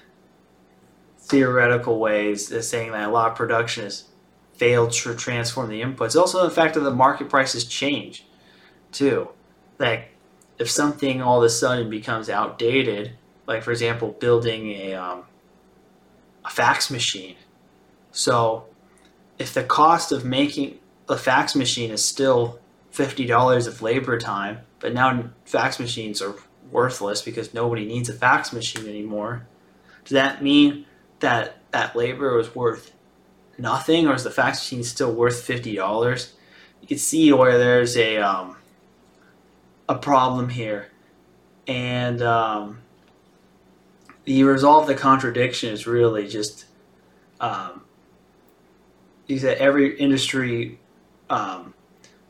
theoretical 1.19 1.99
ways, 1.99 2.67
saying 2.67 2.93
that 2.93 3.09
a 3.09 3.11
lot 3.11 3.29
of 3.29 3.37
production 3.37 3.83
has 3.83 4.05
failed 4.53 4.91
to 4.91 5.13
transform 5.13 5.69
the 5.69 5.81
inputs. 5.81 6.19
Also, 6.19 6.41
the 6.41 6.49
fact 6.49 6.73
that 6.73 6.79
the 6.79 6.89
market 6.89 7.29
prices 7.29 7.63
change, 7.63 8.25
too. 8.91 9.29
Like, 9.77 10.07
if 10.61 10.69
something 10.69 11.23
all 11.23 11.39
of 11.39 11.43
a 11.43 11.49
sudden 11.49 11.89
becomes 11.89 12.29
outdated, 12.29 13.13
like 13.47 13.63
for 13.63 13.71
example, 13.71 14.09
building 14.19 14.69
a, 14.69 14.93
um, 14.93 15.23
a 16.45 16.49
fax 16.51 16.91
machine. 16.91 17.35
So, 18.11 18.65
if 19.39 19.55
the 19.55 19.63
cost 19.63 20.11
of 20.11 20.23
making 20.23 20.77
a 21.09 21.17
fax 21.17 21.55
machine 21.55 21.89
is 21.89 22.05
still 22.05 22.59
$50 22.93 23.67
of 23.67 23.81
labor 23.81 24.19
time, 24.19 24.59
but 24.79 24.93
now 24.93 25.31
fax 25.45 25.79
machines 25.79 26.21
are 26.21 26.35
worthless 26.69 27.23
because 27.23 27.55
nobody 27.55 27.83
needs 27.83 28.07
a 28.07 28.13
fax 28.13 28.53
machine 28.53 28.87
anymore, 28.87 29.47
does 30.03 30.11
that 30.11 30.43
mean 30.43 30.85
that 31.21 31.57
that 31.71 31.95
labor 31.95 32.35
was 32.35 32.53
worth 32.53 32.93
nothing, 33.57 34.07
or 34.07 34.13
is 34.13 34.23
the 34.23 34.29
fax 34.29 34.59
machine 34.59 34.83
still 34.83 35.11
worth 35.11 35.41
fifty 35.41 35.75
dollars? 35.75 36.35
You 36.81 36.87
can 36.87 36.99
see 36.99 37.33
where 37.33 37.57
there's 37.57 37.97
a 37.97 38.17
um, 38.17 38.57
a 39.91 39.97
problem 39.97 40.47
here, 40.47 40.87
and 41.67 42.21
um, 42.21 42.79
the 44.23 44.43
resolve 44.43 44.87
the 44.87 44.95
contradiction 44.95 45.73
is 45.73 45.85
really 45.85 46.27
just 46.29 46.65
um, 47.41 47.83
is 49.27 49.41
that 49.41 49.57
every 49.57 49.99
industry 49.99 50.79
um, 51.29 51.73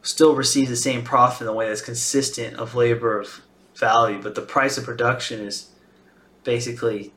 still 0.01 0.35
receives 0.35 0.71
the 0.71 0.75
same 0.75 1.03
profit 1.03 1.41
in 1.41 1.47
a 1.47 1.53
way 1.53 1.67
that's 1.67 1.81
consistent 1.81 2.57
of 2.57 2.73
labor 2.73 3.19
of 3.19 3.41
value, 3.75 4.19
but 4.19 4.33
the 4.33 4.41
price 4.41 4.79
of 4.79 4.83
production 4.83 5.41
is 5.41 5.69
basically 6.43 7.13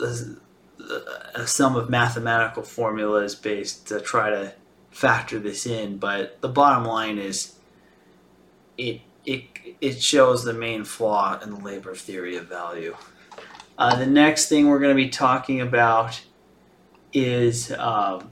a 0.00 1.46
sum 1.46 1.76
of 1.76 1.88
mathematical 1.88 2.64
formulas 2.64 3.36
based 3.36 3.86
to 3.86 4.00
try 4.00 4.30
to 4.30 4.52
factor 4.90 5.38
this 5.38 5.64
in, 5.64 5.96
but 5.96 6.40
the 6.40 6.48
bottom 6.48 6.84
line 6.84 7.18
is 7.18 7.54
it 8.76 9.02
it 9.30 9.44
it 9.80 10.02
shows 10.02 10.44
the 10.44 10.52
main 10.52 10.84
flaw 10.84 11.38
in 11.40 11.50
the 11.50 11.60
labor 11.60 11.94
theory 11.94 12.36
of 12.36 12.46
value. 12.48 12.96
Uh, 13.78 13.96
the 13.96 14.06
next 14.06 14.48
thing 14.48 14.68
we're 14.68 14.80
going 14.80 14.94
to 14.94 15.02
be 15.02 15.08
talking 15.08 15.60
about 15.60 16.20
is 17.12 17.72
um, 17.72 18.30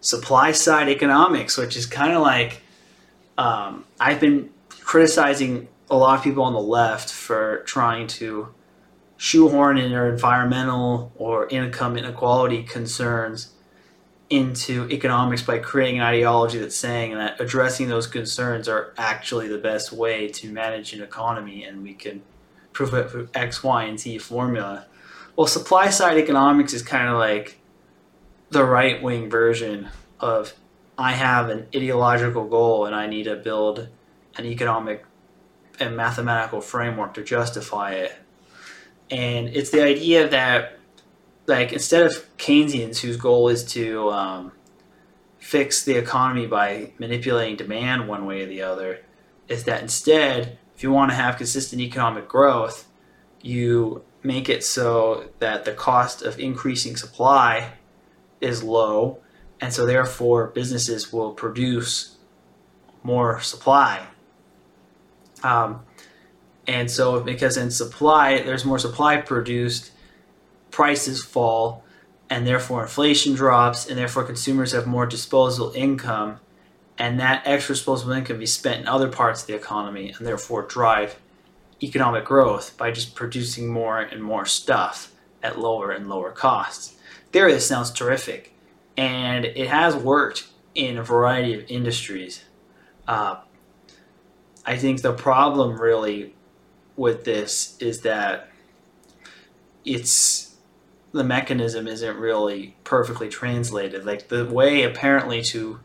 supply 0.00 0.50
side 0.50 0.88
economics, 0.88 1.56
which 1.56 1.76
is 1.76 1.86
kind 1.86 2.12
of 2.12 2.22
like 2.22 2.62
um, 3.38 3.84
I've 4.00 4.18
been 4.18 4.50
criticizing 4.80 5.68
a 5.90 5.96
lot 5.96 6.18
of 6.18 6.24
people 6.24 6.42
on 6.42 6.54
the 6.54 6.60
left 6.60 7.12
for 7.12 7.62
trying 7.66 8.06
to 8.06 8.48
shoehorn 9.16 9.76
in 9.76 9.90
their 9.90 10.08
environmental 10.10 11.12
or 11.16 11.46
income 11.48 11.98
inequality 11.98 12.62
concerns 12.62 13.52
into 14.30 14.88
economics 14.90 15.42
by 15.42 15.58
creating 15.58 15.98
an 15.98 16.04
ideology 16.04 16.58
that's 16.58 16.76
saying 16.76 17.14
that 17.14 17.40
addressing 17.40 17.88
those 17.88 18.06
concerns 18.06 18.68
are 18.68 18.94
actually 18.96 19.48
the 19.48 19.58
best 19.58 19.92
way 19.92 20.28
to 20.28 20.50
manage 20.50 20.92
an 20.92 21.02
economy 21.02 21.64
and 21.64 21.82
we 21.82 21.92
can 21.92 22.22
prove 22.72 22.94
it 22.94 23.12
with 23.12 23.36
X, 23.36 23.64
Y, 23.64 23.84
and 23.84 23.98
Z 23.98 24.18
formula. 24.18 24.86
Well, 25.34 25.48
supply 25.48 25.90
side 25.90 26.16
economics 26.16 26.72
is 26.72 26.82
kind 26.82 27.08
of 27.08 27.16
like 27.18 27.58
the 28.50 28.64
right 28.64 29.02
wing 29.02 29.28
version 29.28 29.88
of 30.20 30.54
I 30.96 31.12
have 31.12 31.48
an 31.48 31.66
ideological 31.74 32.46
goal 32.46 32.86
and 32.86 32.94
I 32.94 33.06
need 33.06 33.24
to 33.24 33.34
build 33.34 33.88
an 34.36 34.44
economic 34.44 35.04
and 35.80 35.96
mathematical 35.96 36.60
framework 36.60 37.14
to 37.14 37.24
justify 37.24 37.92
it. 37.92 38.12
And 39.10 39.48
it's 39.48 39.70
the 39.70 39.82
idea 39.82 40.28
that 40.28 40.78
like 41.50 41.72
instead 41.72 42.06
of 42.06 42.36
Keynesians 42.38 43.00
whose 43.00 43.16
goal 43.16 43.48
is 43.48 43.64
to 43.72 44.10
um, 44.10 44.52
fix 45.38 45.84
the 45.84 45.96
economy 45.96 46.46
by 46.46 46.92
manipulating 46.98 47.56
demand 47.56 48.08
one 48.08 48.24
way 48.24 48.42
or 48.42 48.46
the 48.46 48.62
other, 48.62 49.00
is 49.48 49.64
that 49.64 49.82
instead, 49.82 50.58
if 50.74 50.82
you 50.82 50.90
want 50.90 51.10
to 51.10 51.16
have 51.16 51.36
consistent 51.36 51.82
economic 51.82 52.28
growth, 52.28 52.88
you 53.42 54.02
make 54.22 54.48
it 54.48 54.62
so 54.62 55.28
that 55.40 55.64
the 55.64 55.72
cost 55.72 56.22
of 56.22 56.38
increasing 56.38 56.96
supply 56.96 57.72
is 58.40 58.62
low, 58.62 59.18
and 59.60 59.72
so 59.72 59.84
therefore 59.84 60.46
businesses 60.48 61.12
will 61.12 61.32
produce 61.32 62.16
more 63.02 63.40
supply. 63.40 64.06
Um, 65.42 65.80
and 66.66 66.90
so, 66.90 67.20
because 67.20 67.56
in 67.56 67.70
supply, 67.70 68.42
there's 68.42 68.64
more 68.64 68.78
supply 68.78 69.16
produced, 69.16 69.90
prices 70.70 71.24
fall 71.24 71.84
and 72.28 72.46
therefore 72.46 72.82
inflation 72.82 73.34
drops 73.34 73.86
and 73.86 73.98
therefore 73.98 74.24
consumers 74.24 74.72
have 74.72 74.86
more 74.86 75.06
disposable 75.06 75.72
income 75.74 76.38
and 76.98 77.18
that 77.18 77.42
extra 77.46 77.74
disposable 77.74 78.12
income 78.12 78.38
be 78.38 78.46
spent 78.46 78.82
in 78.82 78.86
other 78.86 79.08
parts 79.08 79.40
of 79.40 79.46
the 79.46 79.54
economy 79.54 80.14
and 80.16 80.26
therefore 80.26 80.62
drive 80.62 81.18
economic 81.82 82.24
growth 82.24 82.76
by 82.76 82.90
just 82.90 83.14
producing 83.14 83.68
more 83.68 83.98
and 83.98 84.22
more 84.22 84.44
stuff 84.44 85.12
at 85.42 85.58
lower 85.58 85.90
and 85.90 86.08
lower 86.08 86.30
costs. 86.30 86.96
There, 87.32 87.50
this 87.50 87.66
sounds 87.66 87.90
terrific, 87.90 88.54
and 88.96 89.44
it 89.46 89.68
has 89.68 89.96
worked 89.96 90.48
in 90.74 90.98
a 90.98 91.02
variety 91.02 91.54
of 91.54 91.64
industries. 91.70 92.44
Uh, 93.08 93.36
I 94.66 94.76
think 94.76 95.02
the 95.02 95.12
problem 95.12 95.80
really 95.80 96.34
with 96.96 97.24
this 97.24 97.76
is 97.80 98.02
that 98.02 98.50
it's 99.84 100.49
the 101.12 101.24
mechanism 101.24 101.86
isn't 101.86 102.16
really 102.16 102.76
perfectly 102.84 103.28
translated. 103.28 104.04
Like 104.04 104.28
the 104.28 104.44
way 104.46 104.82
apparently 104.82 105.42
to 105.44 105.80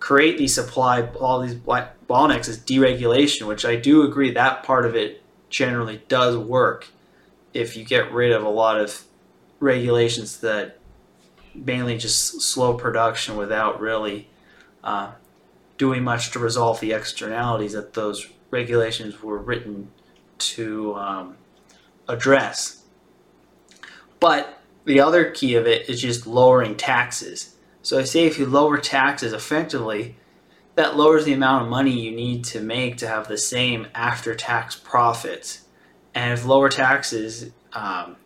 create 0.00 0.38
these 0.38 0.54
supply 0.54 1.02
all 1.20 1.40
these 1.40 1.54
bottlenecks 1.54 2.48
is 2.48 2.58
deregulation, 2.58 3.46
which 3.46 3.64
I 3.64 3.76
do 3.76 4.02
agree 4.02 4.32
that 4.32 4.62
part 4.62 4.86
of 4.86 4.94
it 4.94 5.22
generally 5.50 6.02
does 6.08 6.36
work 6.36 6.88
if 7.54 7.76
you 7.76 7.84
get 7.84 8.12
rid 8.12 8.32
of 8.32 8.44
a 8.44 8.48
lot 8.48 8.78
of 8.78 9.04
regulations 9.60 10.40
that 10.40 10.78
mainly 11.54 11.96
just 11.98 12.40
slow 12.40 12.74
production 12.74 13.36
without 13.36 13.80
really 13.80 14.28
uh, 14.84 15.12
doing 15.76 16.04
much 16.04 16.30
to 16.32 16.38
resolve 16.38 16.80
the 16.80 16.92
externalities 16.92 17.72
that 17.72 17.94
those 17.94 18.28
regulations 18.50 19.22
were 19.22 19.38
written 19.38 19.90
to 20.38 20.94
um, 20.94 21.36
address. 22.06 22.77
But 24.20 24.60
the 24.84 25.00
other 25.00 25.30
key 25.30 25.54
of 25.54 25.66
it 25.66 25.88
is 25.88 26.00
just 26.00 26.26
lowering 26.26 26.76
taxes. 26.76 27.54
So 27.82 27.98
I 27.98 28.04
say 28.04 28.26
if 28.26 28.38
you 28.38 28.46
lower 28.46 28.78
taxes 28.78 29.32
effectively, 29.32 30.16
that 30.74 30.96
lowers 30.96 31.24
the 31.24 31.32
amount 31.32 31.64
of 31.64 31.68
money 31.68 31.90
you 31.90 32.10
need 32.10 32.44
to 32.44 32.60
make 32.60 32.96
to 32.98 33.08
have 33.08 33.28
the 33.28 33.38
same 33.38 33.88
after 33.94 34.34
tax 34.34 34.76
profits. 34.76 35.64
And 36.14 36.32
if 36.32 36.44
lower 36.44 36.68
taxes, 36.68 37.50
um, 37.72 38.16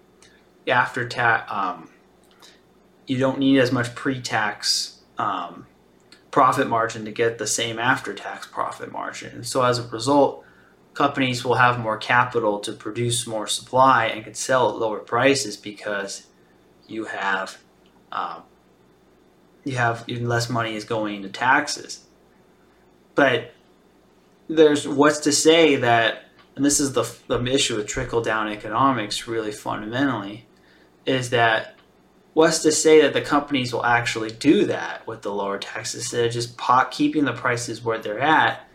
after 0.67 1.09
tax, 1.09 1.51
um, 1.51 1.91
you 3.07 3.19
don't 3.19 3.39
need 3.39 3.59
as 3.59 3.73
much 3.73 3.95
pre 3.95 4.21
tax 4.21 5.01
um, 5.19 5.67
profit 6.31 6.69
margin 6.69 7.05
to 7.05 7.11
get 7.11 7.39
the 7.39 7.47
same 7.47 7.79
after 7.79 8.15
tax 8.15 8.47
profit 8.47 8.93
margin. 8.93 9.45
so 9.45 9.63
as 9.63 9.79
a 9.79 9.89
result, 9.89 10.42
companies 10.95 11.45
will 11.45 11.55
have 11.55 11.79
more 11.79 11.97
capital 11.97 12.61
to 12.61 12.73
produce 12.73 13.27
more 13.27 13.47
supply 13.47 14.07
and 14.07 14.25
can 14.25 14.35
sell 14.35 14.69
at 14.71 14.77
lower 14.77 14.99
prices 14.99 15.57
because 15.57 16.27
you 16.87 17.07
have 17.07 17.59
um, 18.11 18.43
you 19.65 19.77
have 19.77 20.05
even 20.07 20.29
less 20.29 20.51
money 20.51 20.75
is 20.75 20.85
going 20.85 21.17
into 21.17 21.29
taxes. 21.29 22.05
But 23.15 23.53
there's 24.49 24.87
what's 24.87 25.21
to 25.21 25.33
say 25.33 25.77
that, 25.77 26.25
and 26.57 26.65
this 26.65 26.81
is 26.81 26.93
the, 26.93 27.11
the 27.29 27.43
issue 27.47 27.77
with 27.77 27.87
trickle 27.87 28.21
down 28.21 28.49
economics 28.49 29.27
really 29.27 29.53
fundamentally, 29.53 30.47
is 31.07 31.31
that 31.31 31.77
what's 32.35 32.61
to 32.61 32.73
say 32.73 33.01
that 33.03 33.15
the 33.15 33.21
companies 33.23 33.73
will 33.73 33.85
actually 33.85 34.31
do 34.31 34.67
that 34.67 35.07
with 35.07 35.23
the 35.23 35.33
lower 35.33 35.59
taxes 35.59 36.03
instead 36.03 36.27
of 36.27 36.33
just 36.33 36.57
pot, 36.59 36.91
keeping 36.91 37.25
the 37.25 37.33
prices 37.33 37.83
where 37.83 37.99
they're 37.99 38.21
at 38.21 38.67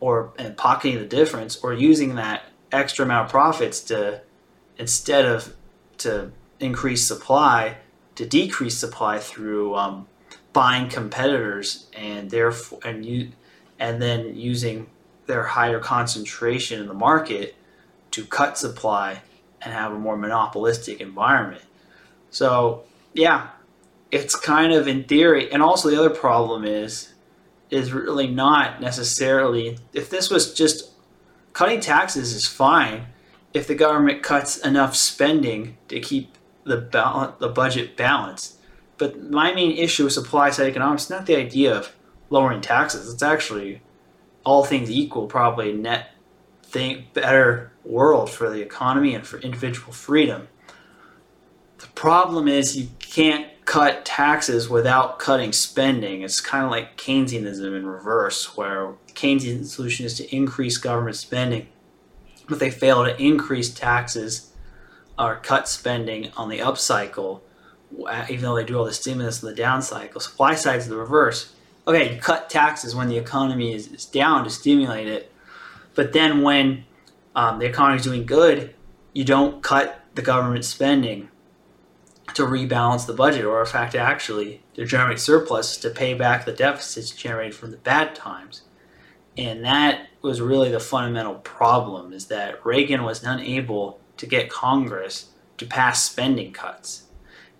or 0.00 0.32
and 0.38 0.56
pocketing 0.56 0.98
the 0.98 1.04
difference 1.04 1.56
or 1.62 1.72
using 1.72 2.14
that 2.16 2.44
extra 2.70 3.04
amount 3.04 3.26
of 3.26 3.30
profits 3.30 3.80
to 3.80 4.20
instead 4.76 5.24
of 5.24 5.54
to 5.98 6.30
increase 6.60 7.06
supply 7.06 7.76
to 8.14 8.26
decrease 8.26 8.76
supply 8.76 9.18
through 9.18 9.74
um, 9.74 10.06
buying 10.52 10.88
competitors 10.88 11.86
and 11.96 12.30
therefore 12.30 12.80
and 12.84 13.04
you 13.04 13.30
and 13.78 14.02
then 14.02 14.34
using 14.36 14.88
their 15.26 15.44
higher 15.44 15.78
concentration 15.78 16.80
in 16.80 16.88
the 16.88 16.94
market 16.94 17.54
to 18.10 18.24
cut 18.24 18.58
supply 18.58 19.20
and 19.62 19.72
have 19.72 19.92
a 19.92 19.98
more 19.98 20.16
monopolistic 20.16 21.00
environment. 21.00 21.62
So 22.30 22.84
yeah, 23.14 23.50
it's 24.10 24.34
kind 24.34 24.72
of 24.72 24.88
in 24.88 25.04
theory, 25.04 25.50
and 25.52 25.62
also 25.62 25.90
the 25.90 25.98
other 25.98 26.10
problem 26.10 26.64
is 26.64 27.12
is 27.70 27.92
really 27.92 28.26
not 28.26 28.80
necessarily. 28.80 29.78
If 29.92 30.10
this 30.10 30.30
was 30.30 30.54
just 30.54 30.90
cutting 31.52 31.80
taxes 31.80 32.32
is 32.32 32.46
fine 32.46 33.06
if 33.54 33.66
the 33.66 33.74
government 33.74 34.22
cuts 34.22 34.58
enough 34.58 34.94
spending 34.94 35.76
to 35.88 36.00
keep 36.00 36.36
the 36.64 36.76
balance, 36.76 37.34
the 37.38 37.48
budget 37.48 37.96
balanced. 37.96 38.58
But 38.98 39.30
my 39.30 39.52
main 39.52 39.72
issue 39.72 40.04
with 40.04 40.12
supply 40.12 40.50
side 40.50 40.68
economics 40.68 41.04
is 41.04 41.10
not 41.10 41.26
the 41.26 41.36
idea 41.36 41.74
of 41.74 41.94
lowering 42.30 42.60
taxes. 42.60 43.12
It's 43.12 43.22
actually 43.22 43.80
all 44.44 44.64
things 44.64 44.90
equal, 44.90 45.26
probably 45.26 45.72
net 45.72 46.10
thing 46.62 47.06
better 47.14 47.72
world 47.84 48.28
for 48.28 48.50
the 48.50 48.60
economy 48.60 49.14
and 49.14 49.26
for 49.26 49.38
individual 49.38 49.92
freedom. 49.92 50.48
The 51.78 51.86
problem 51.88 52.48
is 52.48 52.76
you 52.76 52.88
can't 52.98 53.46
cut 53.68 54.02
taxes 54.02 54.66
without 54.66 55.18
cutting 55.18 55.52
spending. 55.52 56.22
It's 56.22 56.40
kind 56.40 56.64
of 56.64 56.70
like 56.70 56.96
Keynesianism 56.96 57.76
in 57.76 57.86
reverse, 57.86 58.56
where 58.56 58.94
Keynesian 59.08 59.66
solution 59.66 60.06
is 60.06 60.16
to 60.16 60.34
increase 60.34 60.78
government 60.78 61.16
spending, 61.16 61.68
but 62.48 62.60
they 62.60 62.70
fail 62.70 63.04
to 63.04 63.14
increase 63.22 63.68
taxes 63.68 64.54
or 65.18 65.36
cut 65.36 65.68
spending 65.68 66.30
on 66.34 66.48
the 66.48 66.60
upcycle, 66.60 67.42
even 68.30 68.40
though 68.40 68.56
they 68.56 68.64
do 68.64 68.78
all 68.78 68.86
the 68.86 68.92
stimulus 68.94 69.44
on 69.44 69.50
the 69.50 69.54
down 69.54 69.82
cycle. 69.82 70.18
Supply 70.18 70.54
side 70.54 70.78
is 70.78 70.88
the 70.88 70.96
reverse. 70.96 71.52
Okay, 71.86 72.14
you 72.14 72.20
cut 72.22 72.48
taxes 72.48 72.94
when 72.94 73.08
the 73.08 73.18
economy 73.18 73.74
is, 73.74 73.88
is 73.88 74.06
down 74.06 74.44
to 74.44 74.50
stimulate 74.50 75.08
it, 75.08 75.30
but 75.94 76.14
then 76.14 76.40
when 76.40 76.84
um, 77.36 77.58
the 77.58 77.66
economy 77.66 77.98
is 77.98 78.04
doing 78.04 78.24
good, 78.24 78.74
you 79.12 79.24
don't 79.24 79.62
cut 79.62 80.00
the 80.14 80.22
government 80.22 80.64
spending 80.64 81.28
to 82.34 82.42
rebalance 82.42 83.06
the 83.06 83.12
budget, 83.12 83.44
or 83.44 83.60
in 83.60 83.66
fact, 83.66 83.94
actually 83.94 84.62
to 84.74 84.84
generate 84.84 85.18
surplus 85.18 85.76
to 85.78 85.90
pay 85.90 86.14
back 86.14 86.44
the 86.44 86.52
deficits 86.52 87.10
generated 87.10 87.54
from 87.54 87.70
the 87.70 87.76
bad 87.76 88.14
times. 88.14 88.62
And 89.36 89.64
that 89.64 90.08
was 90.20 90.40
really 90.40 90.70
the 90.70 90.80
fundamental 90.80 91.36
problem: 91.36 92.12
is 92.12 92.26
that 92.26 92.64
Reagan 92.64 93.02
was 93.02 93.22
unable 93.22 94.00
to 94.16 94.26
get 94.26 94.50
Congress 94.50 95.30
to 95.58 95.66
pass 95.66 96.04
spending 96.04 96.52
cuts. 96.52 97.04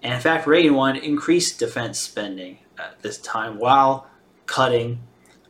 And 0.02 0.14
in 0.14 0.20
fact, 0.20 0.46
Reagan 0.46 0.74
wanted 0.74 1.00
to 1.00 1.06
increase 1.06 1.56
defense 1.56 1.98
spending 1.98 2.58
at 2.78 3.02
this 3.02 3.18
time 3.18 3.58
while 3.58 4.08
cutting 4.46 5.00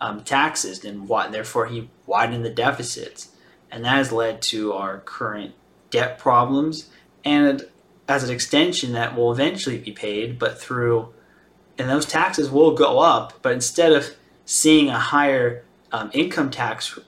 um, 0.01 0.25
taxes, 0.25 0.85
and 0.85 1.09
therefore 1.09 1.67
he 1.67 1.91
widened 2.07 2.45
the 2.45 2.51
deficits. 2.51 3.31
And 3.71 3.85
that 3.85 3.97
has 3.97 4.13
led 4.13 4.41
to 4.43 4.73
our 4.73 5.01
current 5.01 5.55
debt 5.91 6.19
problems 6.19 6.91
and 7.25 7.67
as 8.09 8.25
an 8.25 8.31
extension 8.31 8.93
that 8.93 9.15
will 9.15 9.31
eventually 9.31 9.79
be 9.79 9.93
paid, 9.93 10.39
but 10.39 10.59
through, 10.59 11.13
and 11.77 11.89
those 11.89 12.07
taxes 12.07 12.51
will 12.51 12.75
go 12.75 12.99
up, 12.99 13.35
but 13.43 13.53
instead 13.53 13.93
of 13.93 14.17
seeing 14.45 14.89
a 14.89 14.99
higher 14.99 15.65
um, 15.93 16.11
income 16.15 16.51
tax 16.51 16.99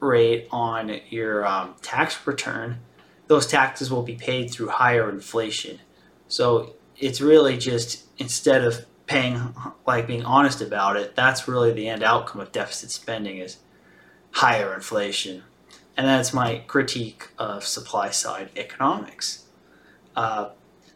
rate 0.00 0.46
on 0.50 1.00
your 1.10 1.44
um, 1.46 1.74
tax 1.82 2.24
return, 2.26 2.78
those 3.26 3.46
taxes 3.46 3.90
will 3.90 4.02
be 4.02 4.14
paid 4.14 4.50
through 4.50 4.68
higher 4.68 5.10
inflation. 5.10 5.80
So 6.28 6.74
it's 6.96 7.20
really 7.20 7.56
just 7.56 8.04
instead 8.18 8.64
of 8.64 8.86
paying 9.06 9.54
like 9.86 10.06
being 10.06 10.24
honest 10.24 10.60
about 10.60 10.96
it 10.96 11.14
that's 11.14 11.46
really 11.46 11.72
the 11.72 11.88
end 11.88 12.02
outcome 12.02 12.40
of 12.40 12.50
deficit 12.52 12.90
spending 12.90 13.38
is 13.38 13.58
higher 14.32 14.74
inflation 14.74 15.42
and 15.96 16.06
that's 16.06 16.32
my 16.32 16.62
critique 16.66 17.28
of 17.38 17.64
supply 17.64 18.10
side 18.10 18.48
economics 18.56 19.43
uh, 20.16 20.50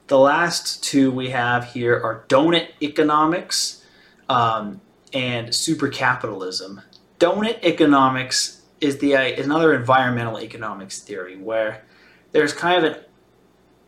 the 0.06 0.18
last 0.18 0.82
two 0.82 1.10
we 1.10 1.30
have 1.30 1.72
here 1.72 1.94
are 1.94 2.24
donut 2.28 2.68
economics 2.82 3.84
um, 4.28 4.80
and 5.12 5.54
super 5.54 5.88
capitalism 5.88 6.80
donut 7.18 7.58
economics 7.62 8.62
is 8.80 8.98
the 8.98 9.12
is 9.12 9.44
another 9.44 9.74
environmental 9.74 10.40
economics 10.40 11.00
theory 11.00 11.36
where 11.36 11.84
there's 12.32 12.52
kind 12.52 12.84
of 12.84 12.92
an 12.92 13.00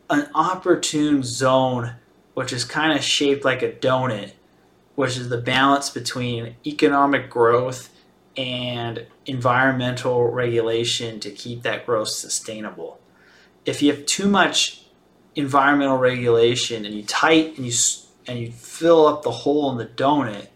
an 0.09 0.29
opportune 0.35 1.23
zone 1.23 1.95
which 2.33 2.53
is 2.53 2.65
kind 2.65 2.97
of 2.97 3.03
shaped 3.03 3.45
like 3.45 3.61
a 3.61 3.71
donut, 3.71 4.31
which 4.95 5.17
is 5.17 5.29
the 5.29 5.37
balance 5.37 5.89
between 5.89 6.55
economic 6.65 7.29
growth 7.29 7.89
and 8.37 9.05
environmental 9.25 10.29
regulation 10.29 11.19
to 11.19 11.31
keep 11.31 11.61
that 11.63 11.85
growth 11.85 12.09
sustainable. 12.09 12.99
If 13.65 13.81
you 13.81 13.91
have 13.91 14.05
too 14.05 14.27
much 14.27 14.80
environmental 15.35 15.97
regulation 15.97 16.85
and 16.85 16.93
you 16.93 17.03
tight 17.03 17.57
and 17.57 17.65
you 17.65 17.73
and 18.27 18.39
you 18.39 18.51
fill 18.51 19.07
up 19.07 19.23
the 19.23 19.31
hole 19.31 19.71
in 19.71 19.77
the 19.77 19.85
donut, 19.85 20.47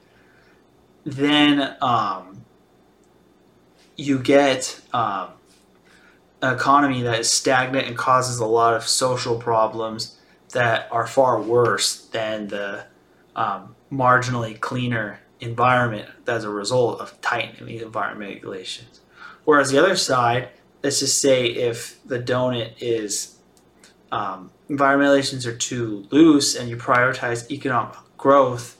then 1.04 1.76
um, 1.82 2.44
you 3.96 4.20
get 4.20 4.82
um, 4.94 5.30
an 6.42 6.54
economy 6.54 7.02
that 7.02 7.20
is 7.20 7.32
stagnant 7.32 7.88
and 7.88 7.98
causes 7.98 8.40
a 8.40 8.46
lot 8.46 8.74
of 8.76 8.88
social 8.88 9.38
problems 9.38 10.18
that 10.52 10.88
are 10.92 11.08
far 11.08 11.42
worse 11.42 12.06
than 12.08 12.48
the 12.48 12.86
um, 13.36 13.76
marginally 13.92 14.60
cleaner 14.60 15.20
environment 15.40 16.08
as 16.28 16.44
a 16.44 16.50
result 16.50 17.00
of 17.00 17.20
tightening 17.22 17.66
these 17.66 17.82
environment 17.82 18.34
regulations. 18.34 19.02
Whereas 19.44 19.72
the 19.72 19.80
other 19.80 19.96
side, 19.96 20.50
let's 20.84 21.00
just 21.00 21.20
say 21.20 21.48
if 21.48 22.04
the 22.06 22.20
donut 22.20 22.74
is 22.80 23.38
um, 24.12 24.52
environmental 24.70 25.14
regulations 25.14 25.46
are 25.46 25.56
too 25.56 26.08
loose 26.12 26.56
and 26.56 26.70
you 26.70 26.78
prioritize 26.78 27.50
economic 27.52 27.96
growth 28.18 28.78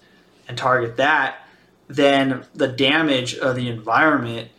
and 0.48 0.58
target 0.58 0.98
that, 0.98 1.48
then 1.88 2.46
the 2.54 2.68
damage 2.68 3.36
of 3.36 3.56
the 3.56 3.68
environment 3.68 4.50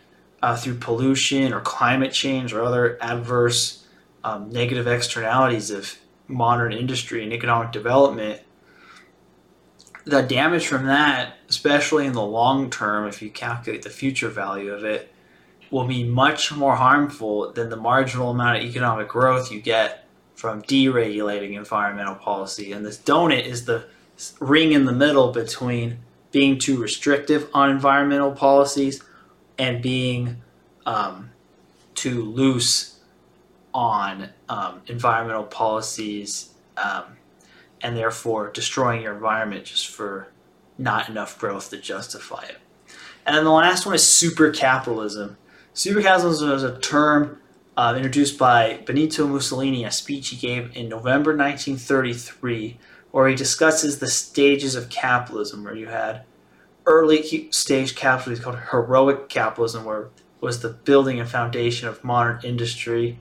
uh, 0.42 0.56
through 0.56 0.76
pollution 0.76 1.52
or 1.52 1.60
climate 1.60 2.12
change 2.12 2.52
or 2.52 2.62
other 2.62 2.98
adverse 3.00 3.84
um, 4.22 4.50
negative 4.50 4.86
externalities 4.86 5.70
of 5.70 5.98
modern 6.28 6.72
industry 6.72 7.22
and 7.22 7.32
economic 7.32 7.72
development, 7.72 8.42
the 10.04 10.22
damage 10.22 10.66
from 10.66 10.86
that, 10.86 11.34
especially 11.48 12.06
in 12.06 12.12
the 12.12 12.22
long 12.22 12.70
term, 12.70 13.08
if 13.08 13.20
you 13.20 13.30
calculate 13.30 13.82
the 13.82 13.90
future 13.90 14.28
value 14.28 14.72
of 14.72 14.84
it, 14.84 15.12
will 15.70 15.86
be 15.86 16.04
much 16.04 16.52
more 16.52 16.76
harmful 16.76 17.52
than 17.52 17.68
the 17.70 17.76
marginal 17.76 18.30
amount 18.30 18.58
of 18.58 18.64
economic 18.64 19.08
growth 19.08 19.50
you 19.50 19.60
get 19.60 20.05
from 20.36 20.62
deregulating 20.62 21.56
environmental 21.56 22.14
policy. 22.14 22.70
And 22.70 22.84
this 22.84 22.98
donut 22.98 23.44
is 23.44 23.64
the 23.64 23.86
ring 24.38 24.72
in 24.72 24.84
the 24.84 24.92
middle 24.92 25.32
between 25.32 25.98
being 26.30 26.58
too 26.58 26.78
restrictive 26.80 27.48
on 27.54 27.70
environmental 27.70 28.32
policies 28.32 29.02
and 29.58 29.82
being 29.82 30.42
um, 30.84 31.30
too 31.94 32.22
loose 32.22 33.00
on 33.72 34.28
um, 34.48 34.82
environmental 34.86 35.44
policies 35.44 36.50
um, 36.76 37.04
and 37.80 37.96
therefore 37.96 38.50
destroying 38.50 39.02
your 39.02 39.14
environment 39.14 39.64
just 39.64 39.88
for 39.88 40.28
not 40.76 41.08
enough 41.08 41.38
growth 41.38 41.70
to 41.70 41.78
justify 41.78 42.42
it. 42.44 42.58
And 43.24 43.34
then 43.34 43.44
the 43.44 43.50
last 43.50 43.86
one 43.86 43.94
is 43.94 44.06
super 44.06 44.50
capitalism. 44.50 45.38
Super 45.72 46.02
capitalism 46.02 46.50
is 46.52 46.62
a 46.62 46.78
term 46.78 47.40
uh, 47.76 47.94
introduced 47.96 48.38
by 48.38 48.80
Benito 48.86 49.26
Mussolini, 49.26 49.84
a 49.84 49.90
speech 49.90 50.28
he 50.28 50.36
gave 50.36 50.74
in 50.76 50.88
November 50.88 51.36
1933, 51.36 52.78
where 53.10 53.28
he 53.28 53.34
discusses 53.34 53.98
the 53.98 54.08
stages 54.08 54.74
of 54.74 54.88
capitalism, 54.88 55.64
where 55.64 55.74
you 55.74 55.86
had 55.86 56.22
early 56.86 57.50
stage 57.50 57.94
capitalism 57.94 58.44
called 58.44 58.58
heroic 58.70 59.28
capitalism, 59.28 59.84
where 59.84 60.08
was 60.40 60.60
the 60.60 60.68
building 60.68 61.20
and 61.20 61.28
foundation 61.28 61.88
of 61.88 62.02
modern 62.04 62.40
industry. 62.44 63.18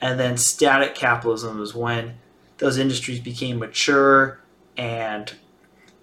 And 0.00 0.18
then 0.18 0.36
static 0.36 0.94
capitalism 0.94 1.58
was 1.58 1.74
when 1.74 2.18
those 2.58 2.78
industries 2.78 3.20
became 3.20 3.58
mature 3.58 4.40
and 4.76 5.32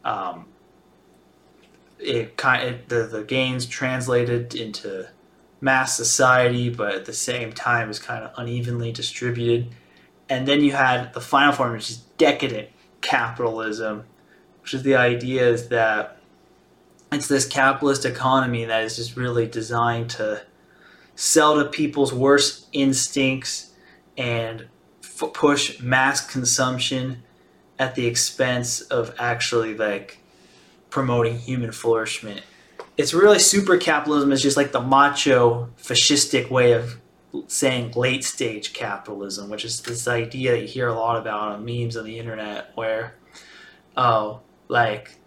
um, 0.04 0.46
it 2.00 2.38
kind 2.38 2.68
of, 2.68 2.88
the, 2.88 3.04
the 3.04 3.24
gains 3.24 3.66
translated 3.66 4.54
into 4.56 5.10
mass 5.66 5.98
society, 5.98 6.70
but 6.70 6.94
at 6.94 7.06
the 7.06 7.14
same 7.14 7.52
time 7.52 7.90
is 7.90 7.98
kind 7.98 8.24
of 8.24 8.32
unevenly 8.38 8.92
distributed. 8.92 9.68
And 10.30 10.48
then 10.48 10.64
you 10.64 10.74
had 10.74 11.12
the 11.14 11.20
final 11.20 11.54
form, 11.54 11.74
which 11.74 11.90
is 11.90 11.98
decadent 12.18 12.70
capitalism, 13.02 14.04
which 14.62 14.76
is 14.76 14.84
the 14.84 14.96
idea 14.96 15.50
is 15.50 15.70
that 15.70 16.18
it's 17.12 17.28
this 17.28 17.48
capitalist 17.48 18.06
economy 18.06 18.66
that 18.66 18.84
is 18.84 18.96
just 18.96 19.18
really 19.18 19.48
designed 19.48 20.12
to 20.12 20.44
sell 21.16 21.56
to 21.56 21.66
people's 21.68 22.14
worst 22.14 22.68
instincts 22.72 23.72
and 24.18 24.68
f- 25.04 25.34
push 25.34 25.80
mass 25.82 26.22
consumption 26.32 27.24
at 27.80 27.96
the 27.96 28.06
expense 28.06 28.82
of 28.82 29.16
actually 29.18 29.76
like 29.76 30.20
promoting 30.92 31.40
human 31.40 31.72
flourishment. 31.72 32.42
It's 32.98 33.14
really 33.14 33.40
super 33.40 33.78
capitalism 33.78 34.32
is 34.32 34.42
just 34.42 34.58
like 34.58 34.72
the 34.72 34.82
macho 34.82 35.70
fascistic 35.78 36.50
way 36.50 36.72
of 36.74 37.02
saying 37.48 37.92
late 37.92 38.24
stage 38.24 38.74
capitalism, 38.74 39.50
which 39.50 39.66
is 39.66 39.82
this 39.82 40.08
idea 40.08 40.52
that 40.52 40.62
you 40.62 40.68
hear 40.68 40.88
a 40.88 40.94
lot 40.94 41.18
about 41.18 41.52
on 41.52 41.66
memes 41.66 41.98
on 41.98 42.06
the 42.06 42.18
internet 42.18 42.72
where 42.76 43.16
oh 43.98 44.42
like 44.68 45.18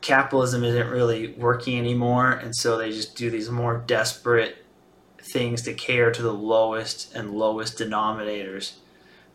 capitalism 0.00 0.64
isn't 0.64 0.88
really 0.88 1.32
working 1.32 1.78
anymore 1.78 2.32
and 2.32 2.54
so 2.54 2.76
they 2.76 2.90
just 2.90 3.16
do 3.16 3.30
these 3.30 3.50
more 3.50 3.82
desperate 3.86 4.64
things 5.22 5.62
to 5.62 5.74
cater 5.74 6.10
to 6.10 6.22
the 6.22 6.32
lowest 6.32 7.14
and 7.14 7.32
lowest 7.32 7.78
denominators 7.78 8.74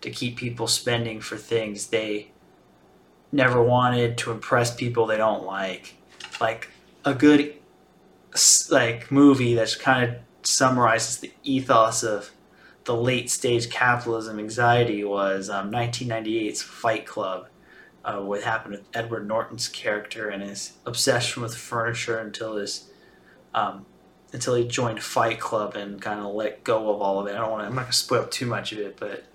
to 0.02 0.10
keep 0.10 0.38
people 0.38 0.68
spending 0.68 1.22
for 1.22 1.38
things 1.38 1.88
they 1.88 2.32
never 3.32 3.62
wanted 3.62 4.18
to 4.18 4.32
impress 4.32 4.74
people 4.74 5.06
they 5.06 5.18
don't 5.18 5.44
like. 5.44 5.96
Like 6.40 6.70
a 7.06 7.14
good 7.14 7.54
like 8.70 9.12
movie 9.12 9.56
that 9.56 9.78
kind 9.80 10.10
of 10.10 10.16
summarizes 10.44 11.20
the 11.20 11.32
ethos 11.44 12.04
of 12.04 12.32
the 12.84 12.96
late 12.96 13.30
stage 13.32 13.70
capitalism 13.70 14.38
anxiety 14.40 15.04
was 15.04 15.50
um, 15.50 15.72
1998's 15.72 16.62
Fight 16.62 17.06
Club 17.06 17.48
uh, 18.06 18.20
what 18.20 18.44
happened 18.44 18.74
with 18.74 18.84
Edward 18.94 19.28
Norton's 19.28 19.68
character 19.68 20.30
and 20.30 20.44
his 20.44 20.74
obsession 20.86 21.42
with 21.42 21.56
furniture 21.56 22.20
until 22.20 22.56
his 22.58 22.90
um, 23.54 23.86
until 24.32 24.54
he 24.56 24.68
joined 24.68 25.02
Fight 25.02 25.40
Club 25.40 25.76
and 25.76 26.00
kind 26.02 26.20
of 26.20 26.34
let 26.34 26.64
go 26.64 26.94
of 26.94 27.02
all 27.02 27.20
of 27.20 27.28
it. 27.28 27.32
I 27.32 27.40
don't 27.40 27.52
want 27.52 27.64
to. 27.64 27.68
I'm 27.68 27.76
not 27.76 27.84
going 27.84 27.92
to 27.92 27.98
spoil 27.98 28.28
too 28.28 28.46
much 28.46 28.72
of 28.74 28.80
it, 28.80 28.98
but 29.00 29.26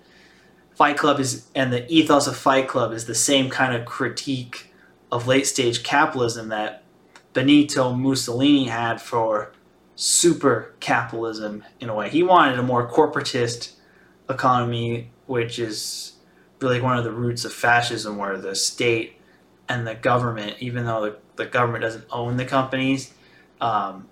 Fight 0.75 0.97
Club 0.97 1.19
is 1.19 1.47
and 1.53 1.73
the 1.73 1.91
ethos 1.91 2.27
of 2.27 2.37
Fight 2.37 2.69
Club 2.69 2.93
is 2.93 3.05
the 3.05 3.15
same 3.15 3.49
kind 3.49 3.75
of 3.75 3.85
critique 3.85 4.73
of 5.11 5.27
late 5.27 5.47
stage 5.47 5.83
capitalism 5.83 6.47
that 6.49 6.80
Benito 7.33 7.93
Mussolini 7.93 8.65
had 8.65 9.01
for 9.01 9.53
super 9.95 10.73
capitalism 10.79 11.63
in 11.79 11.89
a 11.89 11.95
way. 11.95 12.09
He 12.09 12.23
wanted 12.23 12.59
a 12.59 12.63
more 12.63 12.89
corporatist 12.89 13.73
economy, 14.29 15.11
which 15.27 15.59
is 15.59 16.13
really 16.59 16.81
one 16.81 16.97
of 16.97 17.03
the 17.03 17.11
roots 17.11 17.45
of 17.45 17.53
fascism, 17.53 18.17
where 18.17 18.37
the 18.37 18.55
state 18.55 19.19
and 19.69 19.87
the 19.87 19.95
government, 19.95 20.57
even 20.59 20.85
though 20.85 21.01
the, 21.01 21.17
the 21.35 21.45
government 21.45 21.83
doesn't 21.83 22.05
own 22.11 22.37
the 22.37 22.45
companies, 22.45 23.13
um, 23.59 24.07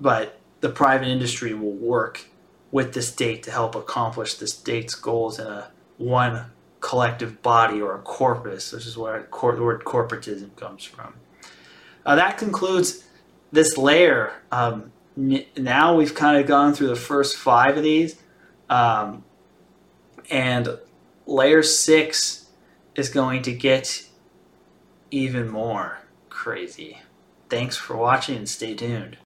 but 0.00 0.38
the 0.60 0.68
private 0.68 1.08
industry 1.08 1.54
will 1.54 1.72
work 1.72 2.26
with 2.70 2.94
the 2.94 3.02
state 3.02 3.42
to 3.42 3.50
help 3.50 3.74
accomplish 3.74 4.34
the 4.34 4.46
state's 4.46 4.94
goals 4.94 5.38
in 5.38 5.46
a 5.46 5.70
one 5.98 6.46
collective 6.80 7.42
body 7.42 7.80
or 7.80 7.94
a 7.94 8.00
corpus, 8.00 8.72
which 8.72 8.86
is 8.86 8.96
where 8.96 9.20
the 9.20 9.62
word 9.62 9.84
corporatism 9.84 10.54
comes 10.56 10.84
from. 10.84 11.14
Uh, 12.04 12.16
that 12.16 12.38
concludes 12.38 13.04
this 13.52 13.76
layer. 13.76 14.32
Um, 14.50 14.92
n- 15.16 15.44
now 15.56 15.94
we've 15.94 16.14
kind 16.14 16.38
of 16.38 16.46
gone 16.46 16.74
through 16.74 16.88
the 16.88 16.96
first 16.96 17.36
five 17.36 17.76
of 17.76 17.82
these, 17.82 18.16
um, 18.68 19.24
and 20.30 20.78
layer 21.26 21.62
six 21.62 22.46
is 22.94 23.08
going 23.08 23.42
to 23.42 23.52
get 23.52 24.06
even 25.10 25.48
more 25.48 25.98
crazy. 26.28 26.98
Thanks 27.48 27.76
for 27.76 27.96
watching 27.96 28.36
and 28.36 28.48
stay 28.48 28.74
tuned. 28.74 29.18